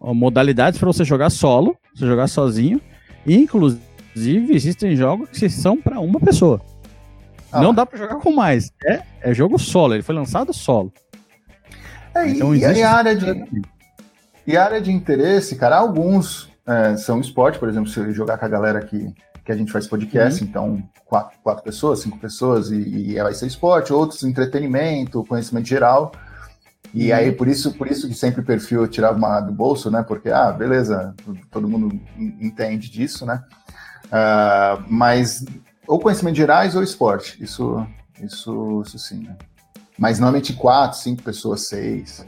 [0.00, 2.80] modalidades para você jogar solo, você jogar sozinho.
[3.26, 6.62] E, inclusive, existem jogos que são para uma pessoa.
[7.52, 8.72] Ah, não dá para jogar com mais.
[8.86, 10.90] É, é jogo solo, ele foi lançado solo.
[12.14, 12.80] É, então, e, existe...
[12.80, 13.64] e, a área de,
[14.46, 18.46] e a área de interesse, cara, alguns é, são esporte, por exemplo, se jogar com
[18.46, 19.12] a galera que,
[19.44, 20.48] que a gente faz podcast, uhum.
[20.48, 26.12] então quatro, quatro pessoas, cinco pessoas, e, e vai ser esporte, outros entretenimento, conhecimento geral.
[26.92, 27.16] E uhum.
[27.16, 30.02] aí, por isso, por isso que sempre o perfil eu tirava uma do bolso, né?
[30.02, 31.14] Porque, ah, beleza,
[31.50, 33.42] todo mundo entende disso, né?
[34.06, 35.44] Uh, mas
[35.86, 37.86] ou conhecimentos gerais ou esporte, isso,
[38.22, 39.36] isso, isso sim, né?
[39.98, 42.24] Mas normalmente quatro, cinco pessoas, seis.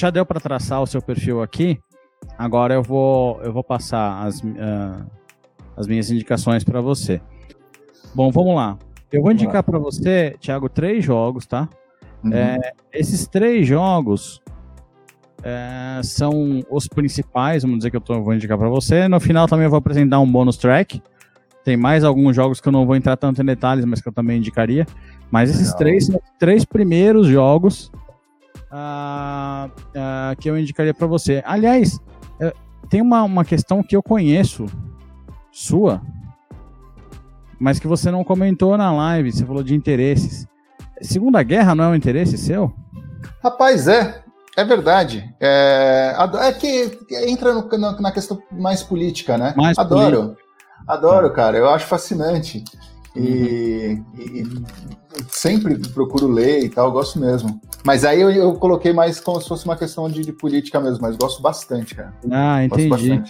[0.00, 1.78] Já deu para traçar o seu perfil aqui.
[2.36, 5.06] Agora eu vou, eu vou passar as, uh,
[5.76, 7.20] as minhas indicações para você.
[8.14, 8.78] Bom, vamos lá.
[9.10, 11.68] Eu vou indicar para você, Thiago, três jogos, tá?
[12.22, 12.32] Uhum.
[12.32, 14.42] É, esses três jogos
[15.42, 19.08] é, são os principais, vamos dizer que eu tô, vou indicar para você.
[19.08, 21.02] No final também eu vou apresentar um bônus track.
[21.64, 24.12] Tem mais alguns jogos que eu não vou entrar tanto em detalhes, mas que eu
[24.12, 24.86] também indicaria.
[25.30, 25.78] Mas esses Legal.
[25.78, 27.90] três são os três primeiros jogos
[30.38, 31.42] que eu indicaria para você.
[31.46, 31.96] Aliás,
[32.40, 32.52] uh,
[32.88, 34.66] tem uma, uma questão que eu conheço
[35.50, 36.00] sua,
[37.58, 39.32] mas que você não comentou na live.
[39.32, 40.46] Você falou de interesses.
[41.00, 42.72] Segunda Guerra não é um interesse seu?
[43.42, 44.22] Rapaz, é.
[44.56, 45.32] É verdade.
[45.40, 49.54] É, é que entra no, na, na, questão mais política, né?
[49.56, 50.16] Mais Adoro.
[50.16, 50.42] Política.
[50.88, 51.56] Adoro, cara.
[51.56, 52.64] Eu acho fascinante.
[53.18, 54.44] E, e,
[55.28, 57.60] sempre procuro ler e tal, gosto mesmo.
[57.84, 61.00] Mas aí eu, eu, coloquei mais como se fosse uma questão de, de política mesmo,
[61.02, 62.14] mas gosto bastante, cara.
[62.30, 63.22] Ah, entendi.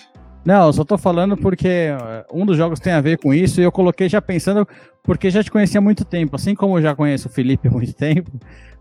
[0.44, 3.60] Não, eu só tô falando porque eh, um dos jogos tem a ver com isso
[3.60, 4.66] e eu coloquei já pensando,
[5.02, 7.70] porque já te conhecia há muito tempo, assim como eu já conheço o Felipe há
[7.70, 8.30] muito tempo,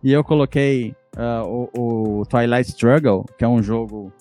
[0.01, 4.13] e eu coloquei uh, o, o, Twilight Struggle, que é um jogo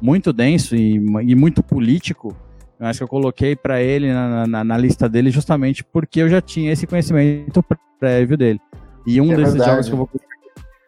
[0.00, 2.36] muito denso e, e muito político.
[2.82, 6.28] Eu acho que eu coloquei para ele na, na, na, lista dele justamente porque eu
[6.28, 7.64] já tinha esse conhecimento
[8.00, 8.60] prévio dele.
[9.06, 9.70] E um é desses verdade.
[9.70, 10.10] jogos que eu vou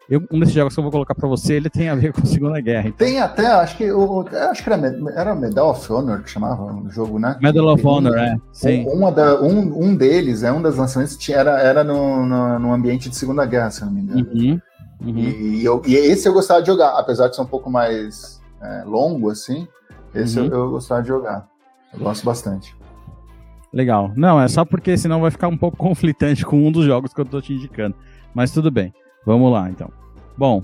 [0.09, 2.19] eu, um desses jogos que eu vou colocar para você, ele tem a ver com
[2.19, 2.89] a Segunda Guerra.
[2.89, 3.07] Então.
[3.07, 6.89] Tem até, acho que o, acho que era, era Medal of Honor que chamava o
[6.89, 7.37] jogo, né?
[7.41, 8.35] Medal of Honor, é.
[8.51, 8.85] Sim.
[8.89, 13.09] Uma da, um, um deles, é um das lançamentos, era, era no, no, no ambiente
[13.09, 14.27] de Segunda Guerra, se não me engano.
[14.33, 14.61] Uhum.
[15.01, 15.17] Uhum.
[15.17, 18.83] E, eu, e esse eu gostava de jogar, apesar de ser um pouco mais é,
[18.83, 19.65] longo, assim.
[20.13, 20.47] Esse uhum.
[20.47, 21.54] eu, eu gostava de jogar.
[21.95, 22.75] Eu gosto bastante.
[23.73, 24.11] Legal.
[24.15, 27.19] Não, é só porque senão vai ficar um pouco conflitante com um dos jogos que
[27.19, 27.95] eu tô te indicando.
[28.33, 28.93] Mas tudo bem.
[29.25, 29.91] Vamos lá, então.
[30.37, 30.61] Bom,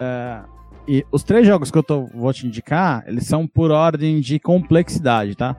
[0.00, 0.40] é,
[0.88, 4.38] e os três jogos que eu tô, vou te indicar, eles são por ordem de
[4.38, 5.54] complexidade, tá?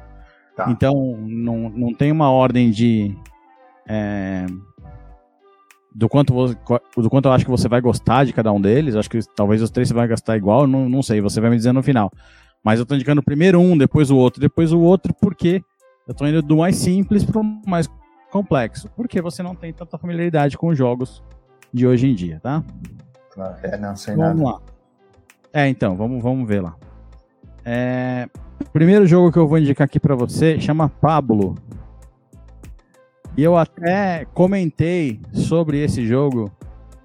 [0.55, 0.69] tá.
[0.69, 3.15] Então, não, não tem uma ordem de...
[3.86, 4.45] É,
[5.93, 6.33] do quanto,
[6.95, 8.95] do quanto eu acho que você vai gostar de cada um deles.
[8.95, 11.57] Acho que talvez os três você vai gastar igual, não, não sei, você vai me
[11.57, 12.12] dizer no final.
[12.67, 15.63] Mas eu tô indicando primeiro um, depois o outro, depois o outro, porque
[16.06, 17.89] eu tô indo do mais simples pro mais
[18.30, 18.89] complexo.
[18.93, 21.23] Porque você não tem tanta familiaridade com os jogos
[21.73, 22.62] de hoje em dia, tá?
[23.63, 24.58] É, não sei vamos nada.
[24.58, 24.62] lá.
[25.53, 26.75] É, então, vamos, vamos ver lá.
[27.63, 28.27] É,
[28.60, 31.56] o primeiro jogo que eu vou indicar aqui para você chama Pablo.
[33.38, 36.51] E eu até comentei sobre esse jogo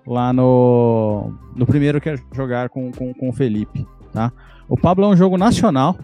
[0.04, 4.32] lá no, no primeiro que é jogar com, com, com o Felipe, tá?
[4.72, 5.94] O Pablo é um jogo nacional,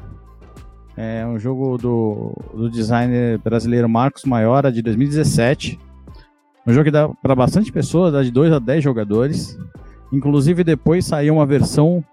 [0.94, 5.81] é um jogo do, do designer brasileiro Marcos Maiora, de 2017.
[6.66, 9.59] Um jogo que dá para bastante pessoas, dá de 2 a 10 jogadores.
[10.12, 12.04] Inclusive, depois saiu uma versão,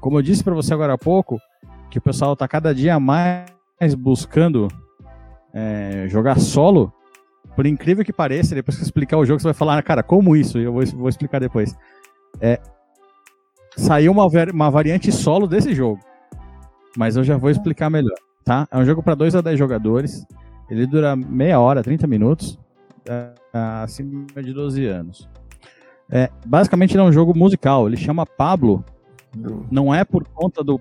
[0.00, 1.36] como eu disse para você agora há pouco,
[1.90, 3.50] que o pessoal está cada dia mais
[3.98, 4.68] buscando
[5.52, 6.92] é, jogar solo.
[7.56, 10.36] Por incrível que pareça, depois que eu explicar o jogo, você vai falar, cara, como
[10.36, 10.60] isso?
[10.60, 11.76] Eu vou, vou explicar depois.
[12.40, 12.60] É,
[13.76, 16.00] saiu uma, uma variante solo desse jogo.
[16.96, 18.66] Mas eu já vou explicar melhor, tá?
[18.70, 20.26] É um jogo para 2 a 10 jogadores.
[20.70, 22.58] Ele dura meia hora, 30 minutos
[23.82, 25.28] acima de 12 anos.
[26.10, 28.84] É, basicamente ele é um jogo musical, ele chama Pablo,
[29.70, 30.80] não é por conta do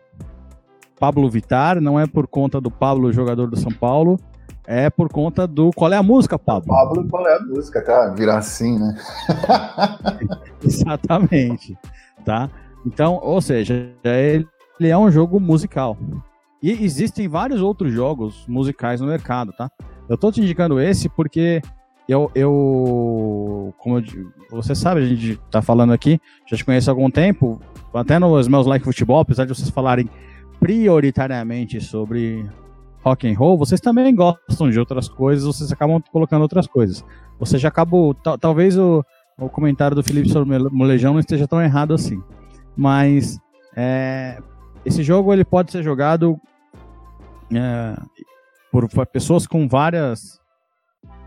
[1.00, 4.20] Pablo Vitar, não é por conta do Pablo, jogador do São Paulo,
[4.68, 6.68] é por conta do qual é a música, Pablo.
[6.68, 8.14] Pablo, qual é a música, cara?
[8.14, 8.96] Virar assim, né?
[10.64, 11.78] Exatamente,
[12.24, 12.50] tá?
[12.86, 14.48] Então, ou seja, ele,
[14.90, 15.98] é um jogo musical.
[16.62, 19.70] E existem vários outros jogos musicais no mercado, tá?
[20.08, 21.62] Eu tô te indicando esse porque
[22.08, 24.04] eu, eu como eu,
[24.52, 27.60] você sabe, a gente tá falando aqui, já te conheço há algum tempo,
[27.94, 30.10] até nos meus like futebol, apesar de vocês falarem
[30.60, 32.48] prioritariamente sobre
[33.04, 37.04] rock and roll, vocês também gostam de outras coisas, vocês acabam colocando outras coisas.
[37.40, 39.04] Você já acabou, talvez o,
[39.38, 42.22] o comentário do Felipe sobre o Molejão não esteja tão errado assim,
[42.76, 43.40] mas
[43.76, 44.38] é,
[44.86, 46.40] esse jogo ele pode ser jogado
[47.54, 47.96] é,
[48.72, 50.40] por pessoas com várias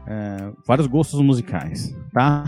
[0.06, 2.44] é, vários gostos musicais, tá?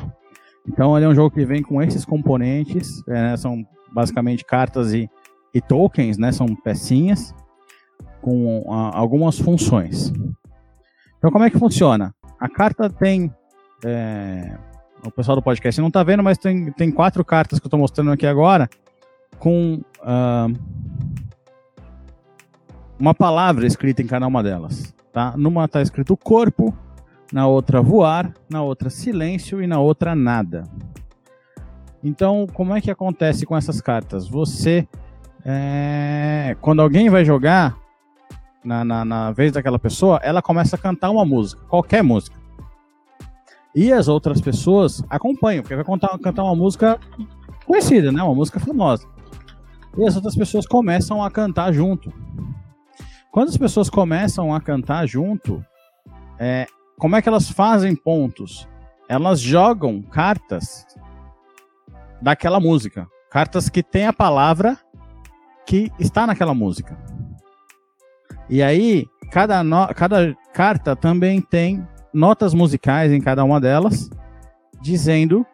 [0.67, 5.11] Então ele é um jogo que vem com esses componentes, é, são basicamente cartas e,
[5.53, 6.33] e, tokens, né?
[6.33, 7.35] São pecinhas
[8.23, 10.13] com a, algumas funções.
[11.19, 12.15] Então como é que funciona?
[12.39, 13.31] A carta tem
[13.85, 14.57] é,
[15.05, 17.81] o pessoal do podcast não está vendo, mas tem, tem quatro cartas que eu estou
[17.81, 18.69] mostrando aqui agora
[19.40, 20.55] com uh,
[22.98, 24.94] uma palavra escrita em cada uma delas.
[25.12, 25.35] Tá?
[25.37, 26.72] Numa está escrito corpo,
[27.33, 30.64] na outra voar, na outra silêncio e na outra nada.
[32.05, 34.29] Então, como é que acontece com essas cartas?
[34.29, 34.87] Você,
[35.44, 37.76] é, quando alguém vai jogar,
[38.62, 42.38] na, na, na, vez daquela pessoa, ela começa a cantar uma música, qualquer música.
[43.74, 46.98] E as outras pessoas acompanham, porque vai contar, cantar uma música
[47.64, 48.22] conhecida, né?
[48.22, 49.07] Uma música famosa.
[49.96, 52.12] E as outras pessoas começam a cantar junto.
[53.31, 55.64] Quando as pessoas começam a cantar junto,
[56.38, 56.66] é,
[56.98, 58.68] como é que elas fazem pontos?
[59.09, 60.87] Elas jogam cartas
[62.20, 63.07] daquela música.
[63.31, 64.79] Cartas que tem a palavra
[65.66, 66.98] que está naquela música.
[68.48, 74.11] E aí, cada, no, cada carta também tem notas musicais em cada uma delas,
[74.83, 75.46] dizendo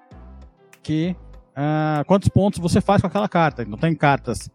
[0.83, 1.14] que
[1.57, 3.62] uh, quantos pontos você faz com aquela carta.
[3.62, 4.51] Então, tem cartas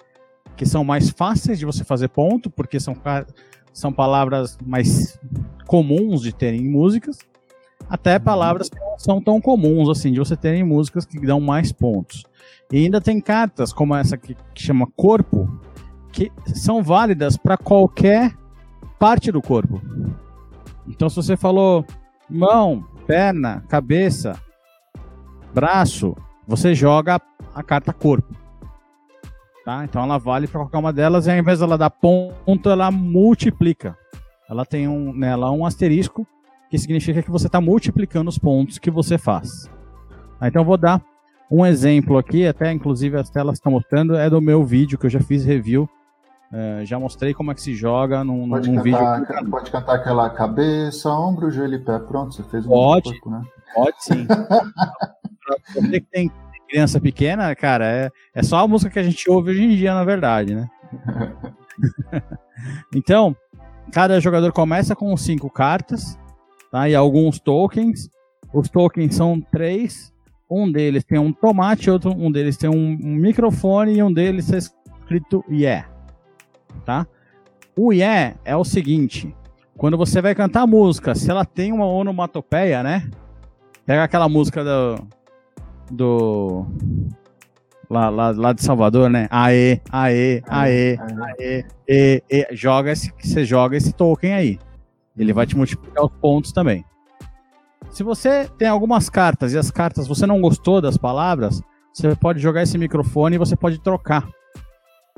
[0.55, 2.95] que são mais fáceis de você fazer ponto, porque são
[3.73, 5.17] são palavras mais
[5.65, 7.17] comuns de terem músicas,
[7.89, 8.21] até uhum.
[8.21, 12.23] palavras que não são tão comuns assim de você terem músicas que dão mais pontos.
[12.71, 15.49] E ainda tem cartas como essa que, que chama corpo,
[16.11, 18.33] que são válidas para qualquer
[18.99, 19.81] parte do corpo.
[20.87, 21.85] Então, se você falou
[22.29, 24.33] mão, perna, cabeça,
[25.53, 26.15] braço,
[26.51, 27.21] você joga
[27.55, 28.35] a carta corpo.
[29.63, 29.85] Tá?
[29.85, 33.97] Então ela vale para qualquer uma delas e ao invés dela dar ponto, ela multiplica.
[34.49, 36.27] Ela tem um, nela um asterisco
[36.69, 39.71] que significa que você está multiplicando os pontos que você faz.
[40.39, 40.49] Tá?
[40.49, 41.01] Então eu vou dar
[41.49, 45.09] um exemplo aqui, até inclusive as telas estão mostrando, é do meu vídeo que eu
[45.09, 45.89] já fiz review.
[46.53, 49.49] É, já mostrei como é que se joga num, pode num cantar, vídeo.
[49.49, 51.97] Pode cantar aquela cabeça, ombro, joelho e pé.
[51.99, 53.41] Pronto, você fez um pode, corpo, né?
[53.73, 54.27] Pode sim.
[55.73, 56.31] você que tem
[56.67, 59.93] criança pequena, cara, é, é só a música que a gente ouve hoje em dia,
[59.93, 60.69] na verdade, né?
[62.93, 63.33] então,
[63.93, 66.19] cada jogador começa com cinco cartas,
[66.69, 66.89] tá?
[66.89, 68.09] E alguns tokens.
[68.53, 70.13] Os tokens são três.
[70.49, 74.49] Um deles tem um tomate, outro um deles tem um, um microfone e um deles
[74.49, 75.87] está escrito yeah,
[76.85, 77.07] tá?
[77.75, 79.35] O yeah é o seguinte:
[79.77, 83.09] quando você vai cantar a música, se ela tem uma onomatopeia, né?
[83.85, 85.07] Pega aquela música do
[85.91, 86.65] do
[87.89, 89.27] lá, lá, lá de Salvador, né?
[89.29, 94.59] Aê, aê, aê, aê, e, e, joga esse, você joga esse token aí.
[95.17, 96.85] Ele vai te multiplicar os pontos também.
[97.89, 101.61] Se você tem algumas cartas e as cartas você não gostou das palavras,
[101.93, 104.25] você pode jogar esse microfone e você pode trocar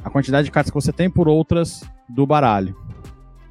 [0.04, 2.76] a quantidade de cartas que você tem por outras do baralho.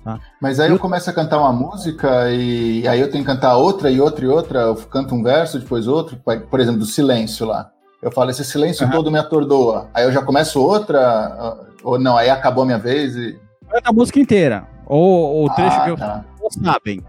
[0.05, 0.19] Tá?
[0.41, 3.91] Mas aí eu começo a cantar uma música e aí eu tenho que cantar outra
[3.91, 7.71] e outra e outra, eu canto um verso, depois outro, por exemplo, do silêncio lá.
[8.03, 8.93] Eu falo, esse silêncio uhum.
[8.93, 9.89] todo me atordoa.
[9.95, 13.39] Aí eu já começo outra, ou não, aí acabou a minha vez e.
[13.71, 14.67] Canta a música inteira.
[14.87, 16.25] Ou o trecho ah, que eu tá.
[16.65, 17.01] sabem.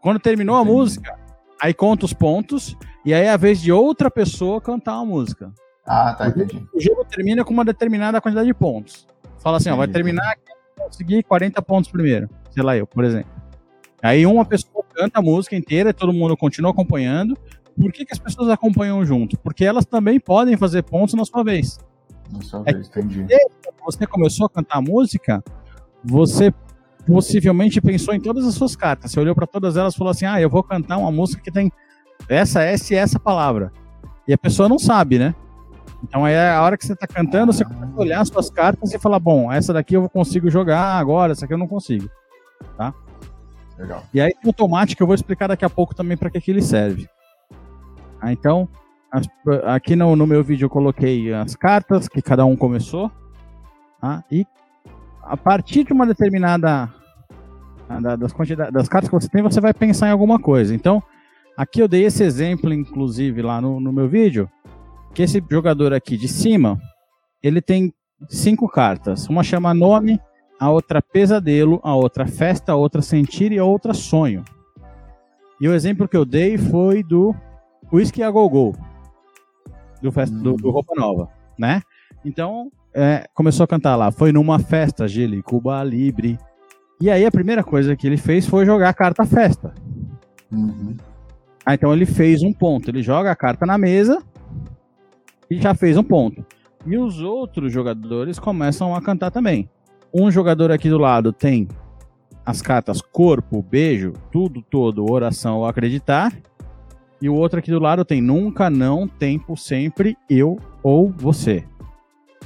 [0.00, 0.70] Quando terminou Entendi.
[0.70, 1.18] a música,
[1.60, 5.52] aí conta os pontos, e aí é a vez de outra pessoa cantar uma música.
[5.88, 6.62] Ah, tá, entendi.
[6.74, 9.06] O jogo termina com uma determinada quantidade de pontos.
[9.38, 9.74] Fala assim, entendi.
[9.74, 10.36] ó, vai terminar
[10.78, 12.28] conseguir 40 pontos primeiro.
[12.50, 13.30] Sei lá, eu, por exemplo.
[14.02, 17.36] Aí uma pessoa canta a música inteira e todo mundo continua acompanhando.
[17.78, 19.38] Por que, que as pessoas acompanham junto?
[19.38, 21.78] Porque elas também podem fazer pontos na sua vez.
[22.32, 23.26] Na sua é vez, entendi.
[23.84, 25.42] Você começou a cantar a música,
[26.04, 26.52] você
[27.06, 29.12] possivelmente pensou em todas as suas cartas.
[29.12, 31.50] Você olhou para todas elas e falou assim: ah, eu vou cantar uma música que
[31.50, 31.72] tem
[32.28, 33.72] essa, essa e essa palavra.
[34.26, 35.34] E a pessoa não sabe, né?
[36.02, 38.92] Então é a hora que você está cantando, você começa a olhar as suas cartas
[38.92, 42.08] e falar, bom, essa daqui eu consigo jogar agora, essa aqui eu não consigo.
[42.76, 42.94] Tá?
[43.76, 44.02] Legal.
[44.12, 46.40] E aí tem o tomate que eu vou explicar daqui a pouco também para que,
[46.40, 47.08] que ele serve.
[48.20, 48.68] Ah, então,
[49.64, 53.10] aqui no, no, meu vídeo eu coloquei as cartas que cada um começou.
[54.00, 54.24] Tá?
[54.30, 54.46] E
[55.22, 56.92] a partir de uma determinada
[58.18, 60.74] das, quantidades, das cartas que você tem, você vai pensar em alguma coisa.
[60.74, 61.02] Então,
[61.56, 64.50] aqui eu dei esse exemplo, inclusive, lá no, no meu vídeo
[65.18, 66.80] que esse jogador aqui de cima,
[67.42, 67.92] ele tem
[68.28, 69.28] cinco cartas.
[69.28, 70.20] Uma chama nome,
[70.60, 74.44] a outra pesadelo, a outra festa, a outra sentir e a outra sonho.
[75.60, 77.34] E o exemplo que eu dei foi do
[77.92, 78.76] Whisky a Go Go,
[80.00, 81.28] do, festa, do, do Roupa Nova,
[81.58, 81.82] né?
[82.24, 86.38] Então, é, começou a cantar lá, foi numa festa, Gili, Cuba Libre.
[87.00, 89.74] E aí a primeira coisa que ele fez foi jogar a carta festa.
[90.52, 90.96] Uhum.
[91.66, 94.22] Ah, então ele fez um ponto, ele joga a carta na mesa
[95.50, 96.44] e já fez um ponto.
[96.86, 99.68] E os outros jogadores começam a cantar também.
[100.12, 101.68] Um jogador aqui do lado tem
[102.46, 106.32] as cartas corpo, beijo, tudo, todo, oração ou acreditar.
[107.20, 111.64] E o outro aqui do lado tem nunca, não, tempo, sempre, eu ou você.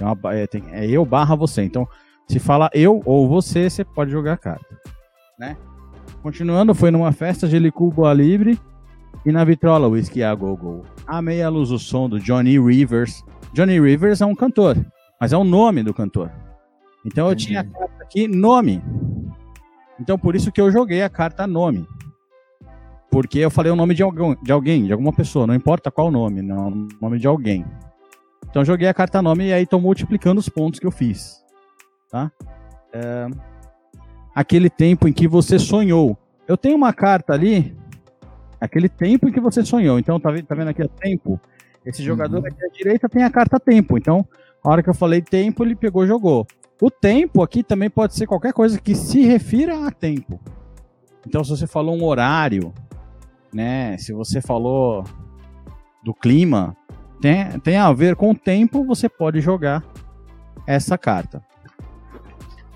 [0.01, 1.63] É, uma, é, tem, é eu barra você.
[1.63, 1.87] Então,
[2.27, 4.67] se fala eu ou você, você pode jogar a carta.
[5.39, 5.57] Né?
[6.23, 8.59] Continuando, foi numa festa de Licuba Libre
[9.25, 10.85] e na vitrola, Whisky a Go Go.
[11.07, 13.25] A meia luz o som do Johnny Rivers.
[13.53, 14.77] Johnny Rivers é um cantor,
[15.21, 16.31] mas é o nome do cantor.
[17.05, 18.83] Então eu tinha a carta aqui, nome.
[20.01, 21.87] Então por isso que eu joguei a carta nome.
[23.11, 26.11] Porque eu falei o nome de alguém, de alguém, de alguma pessoa, não importa qual
[26.11, 27.65] nome, não, o nome de alguém.
[28.49, 31.45] Então joguei a carta nome e aí estou multiplicando os pontos que eu fiz.
[32.11, 32.31] Tá?
[32.93, 33.29] É...
[34.35, 36.19] Aquele tempo em que você sonhou.
[36.49, 37.77] Eu tenho uma carta ali
[38.63, 39.99] aquele tempo em que você sonhou.
[39.99, 41.41] Então, tá, tá vendo aqui o tempo?
[41.85, 42.47] Esse jogador uhum.
[42.47, 43.99] aqui à direita tem a carta tempo.
[43.99, 44.25] Então,
[44.63, 46.47] a hora que eu falei tempo, ele pegou e jogou.
[46.81, 50.41] O tempo aqui também pode ser qualquer coisa que se refira a tempo.
[51.27, 52.73] Então, se você falou um horário,
[53.53, 53.99] né?
[53.99, 55.03] Se você falou
[56.05, 56.77] do clima,
[57.21, 59.85] tem, tem a ver com o tempo, você pode jogar
[60.69, 61.43] essa carta.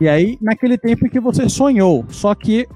[0.01, 2.69] E aí, naquele tempo em que você sonhou, só que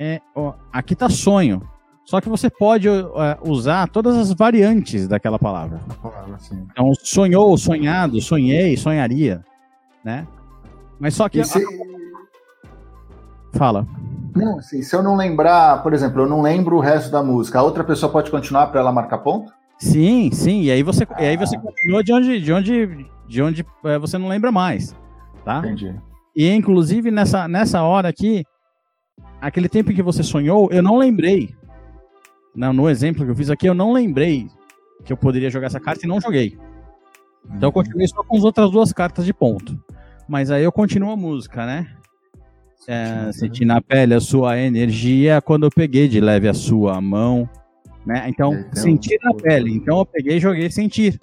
[0.00, 1.62] é, ó, aqui tá sonho.
[2.04, 5.80] Só que você pode é, usar todas as variantes daquela palavra.
[6.70, 9.44] Então, sonhou, sonhado, sonhei, sonharia,
[10.04, 10.26] né?
[10.98, 11.42] Mas só que...
[11.44, 11.64] Se...
[13.52, 13.86] Fala.
[14.34, 17.58] Não, assim, se eu não lembrar, por exemplo, eu não lembro o resto da música,
[17.58, 19.52] a outra pessoa pode continuar para ela marcar ponto?
[19.78, 20.62] Sim, sim.
[20.62, 21.22] E aí você, ah.
[21.22, 24.96] e aí você continua de onde, de onde, de onde é, você não lembra mais,
[25.44, 25.58] tá?
[25.58, 25.94] Entendi.
[26.34, 28.44] E inclusive nessa, nessa hora aqui,
[29.40, 31.54] aquele tempo que você sonhou, eu não lembrei.
[32.54, 34.48] No exemplo que eu fiz aqui, eu não lembrei
[35.04, 36.56] que eu poderia jogar essa carta e não joguei.
[37.46, 39.78] Então eu continuei só com as outras duas cartas de ponto.
[40.28, 41.88] Mas aí eu continuo a música, né?
[42.86, 47.48] É, senti na pele a sua energia quando eu peguei de leve a sua mão.
[48.04, 48.24] Né?
[48.28, 49.72] Então, então sentir na pele.
[49.72, 51.18] Então eu peguei e joguei sentir.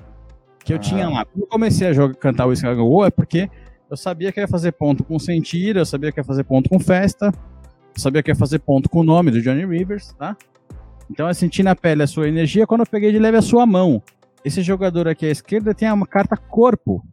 [0.64, 0.80] Que eu ah.
[0.80, 1.26] tinha lá.
[1.26, 3.50] Quando eu comecei a jogar, cantar o Escagou é porque
[3.90, 6.80] eu sabia que ia fazer ponto com sentir, eu sabia que ia fazer ponto com
[6.80, 10.38] festa, eu sabia que ia fazer ponto com o nome do Johnny Rivers, tá?
[11.10, 13.66] Então eu senti na pele a sua energia quando eu peguei de leve a sua
[13.66, 14.01] mão.
[14.43, 17.03] Esse jogador aqui à esquerda tem uma carta corpo.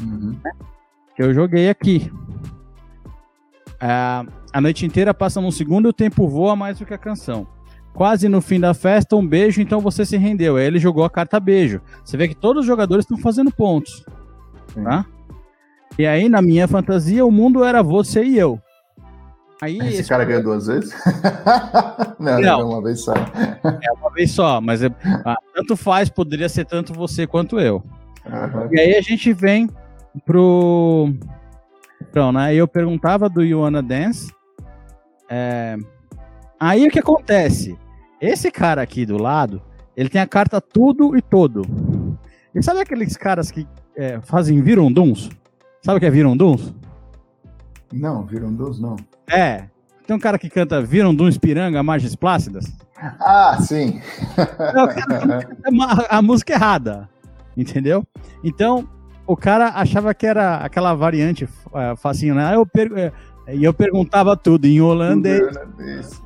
[0.00, 0.38] Uhum.
[0.42, 0.52] Né?
[1.16, 2.10] Que eu joguei aqui.
[3.80, 6.98] É, a noite inteira passa num segundo e o tempo voa mais do que a
[6.98, 7.46] canção.
[7.92, 10.56] Quase no fim da festa, um beijo, então você se rendeu.
[10.56, 11.80] Aí ele jogou a carta beijo.
[12.04, 14.04] Você vê que todos os jogadores estão fazendo pontos.
[14.74, 15.06] Tá?
[15.96, 18.60] E aí, na minha fantasia, o mundo era você e eu.
[19.62, 20.92] Aí, esse, esse cara ganhou duas vezes?
[22.18, 23.14] não, não, uma vez só.
[23.14, 24.90] É uma vez só, mas é,
[25.24, 27.82] ah, tanto faz, poderia ser tanto você quanto eu.
[28.26, 28.68] Uhum.
[28.72, 29.68] E aí a gente vem
[30.24, 31.12] pro
[32.14, 32.54] então, né?
[32.54, 34.32] Eu perguntava do You Wanna Dance.
[35.28, 35.76] É...
[36.60, 37.76] Aí o que acontece?
[38.20, 39.60] Esse cara aqui do lado,
[39.96, 41.62] ele tem a carta tudo e todo.
[42.54, 45.28] E sabe aqueles caras que é, fazem virunduns?
[45.82, 46.72] Sabe o que é virunduns?
[47.92, 48.94] Não, virunduns não.
[49.30, 49.64] É.
[50.06, 52.66] Tem um cara que canta Virunduns Piranga, Margens Plácidas.
[53.20, 54.00] Ah, sim.
[56.08, 57.08] a, música errada.
[57.56, 58.06] Entendeu?
[58.42, 58.88] Então,
[59.26, 62.54] o cara achava que era aquela variante uh, facinho, né?
[62.54, 62.92] Eu per...
[62.96, 63.12] É,
[63.54, 65.42] e eu perguntava tudo em holandês.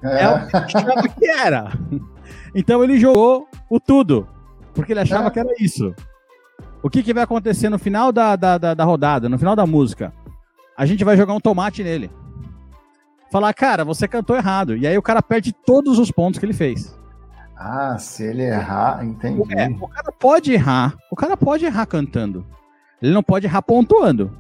[0.02, 0.22] É.
[0.22, 1.72] é o que achava que era.
[2.54, 4.26] Então ele jogou o tudo,
[4.74, 5.30] porque ele achava é.
[5.30, 5.94] que era isso.
[6.82, 9.66] O que, que vai acontecer no final da, da, da, da, rodada, no final da
[9.66, 10.12] música?
[10.76, 12.08] A gente vai jogar um tomate nele.
[13.30, 14.76] Falar, cara, você cantou errado.
[14.76, 16.96] E aí o cara perde todos os pontos que ele fez.
[17.56, 19.42] Ah, se ele errar, entendi.
[19.54, 20.96] É, o cara pode errar.
[21.10, 22.46] O cara pode errar cantando.
[23.02, 24.30] Ele não pode errar pontuando.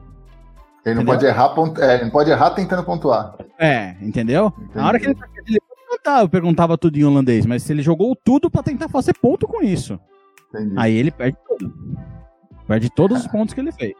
[0.84, 1.82] Ele não pode errar, pontu...
[1.82, 3.34] é, ele não pode errar tentando pontuar.
[3.58, 4.52] É, entendeu?
[4.56, 4.76] Entendi.
[4.76, 5.58] Na hora que ele, ele
[6.20, 9.62] eu perguntava tudo em holandês, mas se ele jogou tudo para tentar fazer ponto com
[9.62, 9.98] isso.
[10.48, 10.74] Entendi.
[10.78, 11.74] Aí ele perde tudo.
[12.66, 13.94] Perde todos os pontos que ele fez.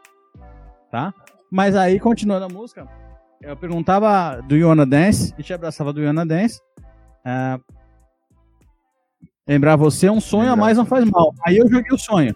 [0.91, 1.13] Tá?
[1.51, 2.87] Mas aí, continuando a música,
[3.41, 6.61] eu perguntava do Iona Dance e te abraçava do Iona Dance.
[7.25, 7.63] Uh,
[9.47, 11.33] lembrar você, um sonho a mais não faz mal.
[11.47, 12.35] Aí eu joguei o sonho.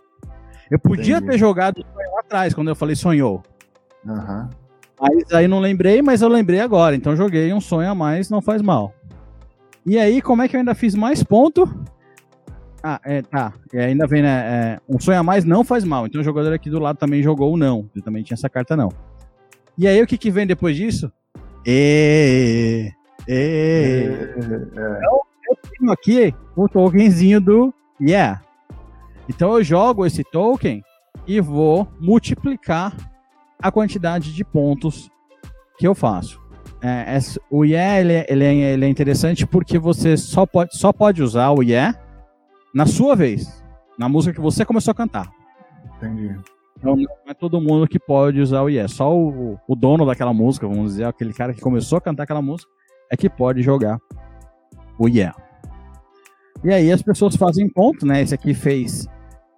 [0.70, 1.32] Eu podia Entendi.
[1.32, 3.42] ter jogado o sonho lá atrás, quando eu falei sonhou.
[4.04, 4.48] Uhum.
[5.00, 6.94] Mas aí não lembrei, mas eu lembrei agora.
[6.94, 8.94] Então joguei um sonho a mais, não faz mal.
[9.84, 11.68] E aí, como é que eu ainda fiz mais ponto?
[12.82, 13.52] Ah, é, tá.
[13.72, 14.30] E ainda vem, né?
[14.30, 16.06] É, um sonho a mais não faz mal.
[16.06, 17.88] Então o jogador aqui do lado também jogou o não.
[17.94, 18.90] Ele também tinha essa carta não.
[19.78, 21.10] E aí, o que que vem depois disso?
[21.66, 22.90] E,
[23.28, 28.42] e, Então, eu tenho aqui o tokenzinho do Yeah.
[29.28, 30.82] Então eu jogo esse token
[31.26, 32.94] e vou multiplicar
[33.60, 35.08] a quantidade de pontos
[35.78, 36.40] que eu faço.
[36.82, 37.18] É, é,
[37.48, 41.22] o yeah ele, é, ele, é, ele é interessante porque você só pode, só pode
[41.22, 41.96] usar o yeah
[42.74, 43.62] na sua vez,
[43.96, 45.30] na música que você começou a cantar.
[45.96, 46.36] Entendi.
[46.82, 50.34] Então não é todo mundo que pode usar o yeah, só o, o dono daquela
[50.34, 52.68] música, vamos dizer, aquele cara que começou a cantar aquela música,
[53.08, 54.00] é que pode jogar
[54.98, 55.36] o yeah.
[56.64, 58.20] E aí as pessoas fazem ponto, né?
[58.20, 59.06] Esse aqui fez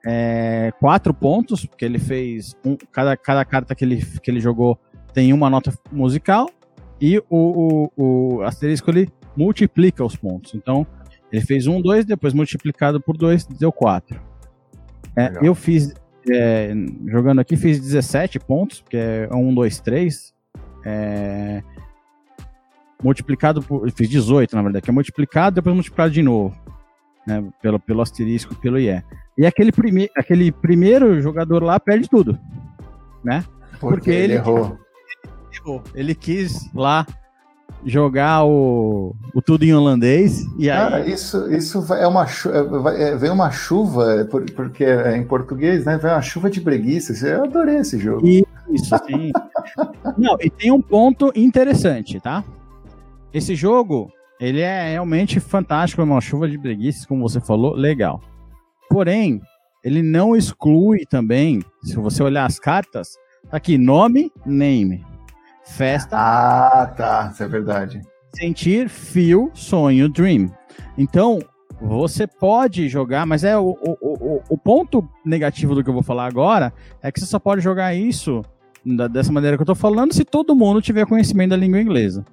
[0.06, 2.54] é, quatro pontos, porque ele fez.
[2.64, 4.78] Um, cada, cada carta que ele, que ele jogou
[5.12, 6.50] tem uma nota musical.
[7.00, 10.54] E o, o, o asterisco ele multiplica os pontos.
[10.54, 10.86] Então,
[11.32, 14.20] ele fez um, dois, depois multiplicado por dois, deu quatro.
[15.16, 15.92] É, eu fiz.
[16.30, 16.72] É,
[17.06, 20.34] jogando aqui, fiz 17 pontos, porque é um, dois, três.
[20.84, 21.62] É,
[23.02, 23.90] multiplicado por.
[23.90, 26.54] Fiz 18, na verdade, que é multiplicado, depois multiplicado de novo
[27.26, 29.02] né, pelo, pelo asterisco, pelo IE.
[29.36, 32.38] E aquele, prime aquele primeiro jogador lá perde tudo,
[33.22, 33.44] né?
[33.80, 34.78] Porque, Porque ele, ele, errou.
[35.66, 35.82] ele.
[35.94, 37.06] Ele quis lá
[37.84, 41.12] jogar o, o tudo em holandês e Cara, aí...
[41.12, 44.26] isso, isso é uma é, é, vem uma chuva,
[44.56, 45.98] porque é em português, né?
[45.98, 47.22] Vem uma chuva de breguices.
[47.22, 48.26] Eu adorei esse jogo.
[48.26, 49.30] Isso, sim.
[50.16, 52.42] Não, e tem um ponto interessante, tá?
[53.32, 54.10] Esse jogo,
[54.40, 58.20] ele é realmente fantástico, é uma chuva de preguiças, como você falou, legal.
[58.88, 59.40] Porém,
[59.82, 63.16] ele não exclui também, se você olhar as cartas,
[63.50, 65.04] tá aqui, nome, name.
[65.64, 66.16] Festa.
[66.16, 68.00] Ah, tá, isso é verdade.
[68.36, 70.50] Sentir, feel, sonho, dream.
[70.98, 71.38] Então,
[71.80, 76.02] você pode jogar, mas é o, o, o, o, ponto negativo do que eu vou
[76.02, 78.42] falar agora é que você só pode jogar isso
[78.84, 82.24] da, dessa maneira que eu tô falando se todo mundo tiver conhecimento da língua inglesa,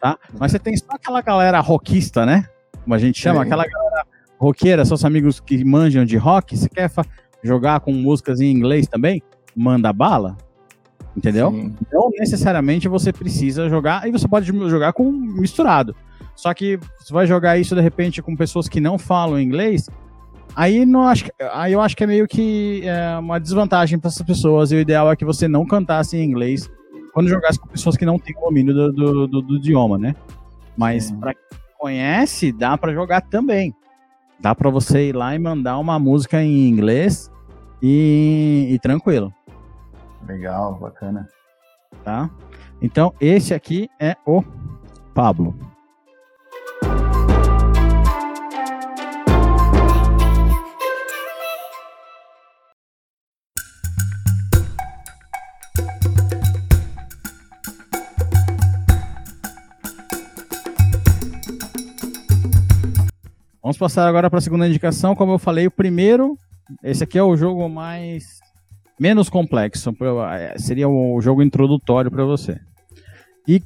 [0.00, 0.18] tá?
[0.38, 2.46] Mas você tem só aquela galera rockista, né?
[2.82, 3.46] Como a gente chama, Sim.
[3.46, 4.06] aquela galera
[4.38, 6.90] roqueira, seus amigos que manjam de rock, você quer
[7.42, 9.22] jogar com músicas em inglês também?
[9.54, 10.36] Manda bala,
[11.16, 11.50] entendeu?
[11.50, 11.74] Sim.
[11.92, 15.94] Não necessariamente você precisa jogar, e você pode jogar com misturado.
[16.34, 19.88] Só que você vai jogar isso de repente com pessoas que não falam inglês,
[20.56, 24.22] aí não acho, aí eu acho que é meio que é, uma desvantagem para essas
[24.22, 24.72] pessoas.
[24.72, 26.70] E o ideal é que você não cantasse em inglês
[27.12, 30.14] quando jogasse com pessoas que não têm domínio do, do, do, do idioma, né?
[30.76, 33.74] Mas para quem conhece, dá para jogar também.
[34.38, 37.30] Dá para você ir lá e mandar uma música em inglês
[37.82, 39.32] e, e tranquilo.
[40.26, 41.28] Legal, bacana.
[42.04, 42.30] Tá?
[42.80, 44.42] Então, esse aqui é o
[45.14, 45.54] Pablo.
[63.62, 65.14] Vamos passar agora para a segunda indicação.
[65.14, 66.36] Como eu falei, o primeiro,
[66.82, 68.40] esse aqui é o jogo mais
[69.00, 69.96] menos complexo,
[70.30, 72.60] é, seria o jogo introdutório para você.
[73.48, 73.62] E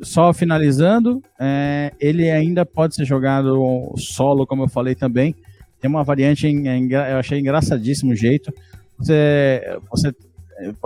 [0.00, 5.34] só finalizando, é, ele ainda pode ser jogado solo, como eu falei também.
[5.80, 8.52] Tem uma variante, em, em, eu achei engraçadíssimo o jeito.
[8.96, 9.60] Você,
[9.90, 10.14] você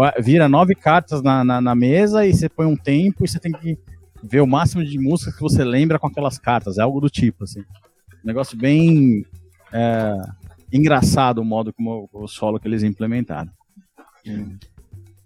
[0.00, 3.38] é, vira nove cartas na, na, na, mesa e você põe um tempo e você
[3.38, 3.78] tem que
[4.22, 6.78] ver o máximo de músicas que você lembra com aquelas cartas.
[6.78, 7.60] É algo do tipo, assim.
[7.60, 9.26] Um negócio bem
[9.70, 10.16] é,
[10.72, 13.59] engraçado o modo como o solo que eles implementaram.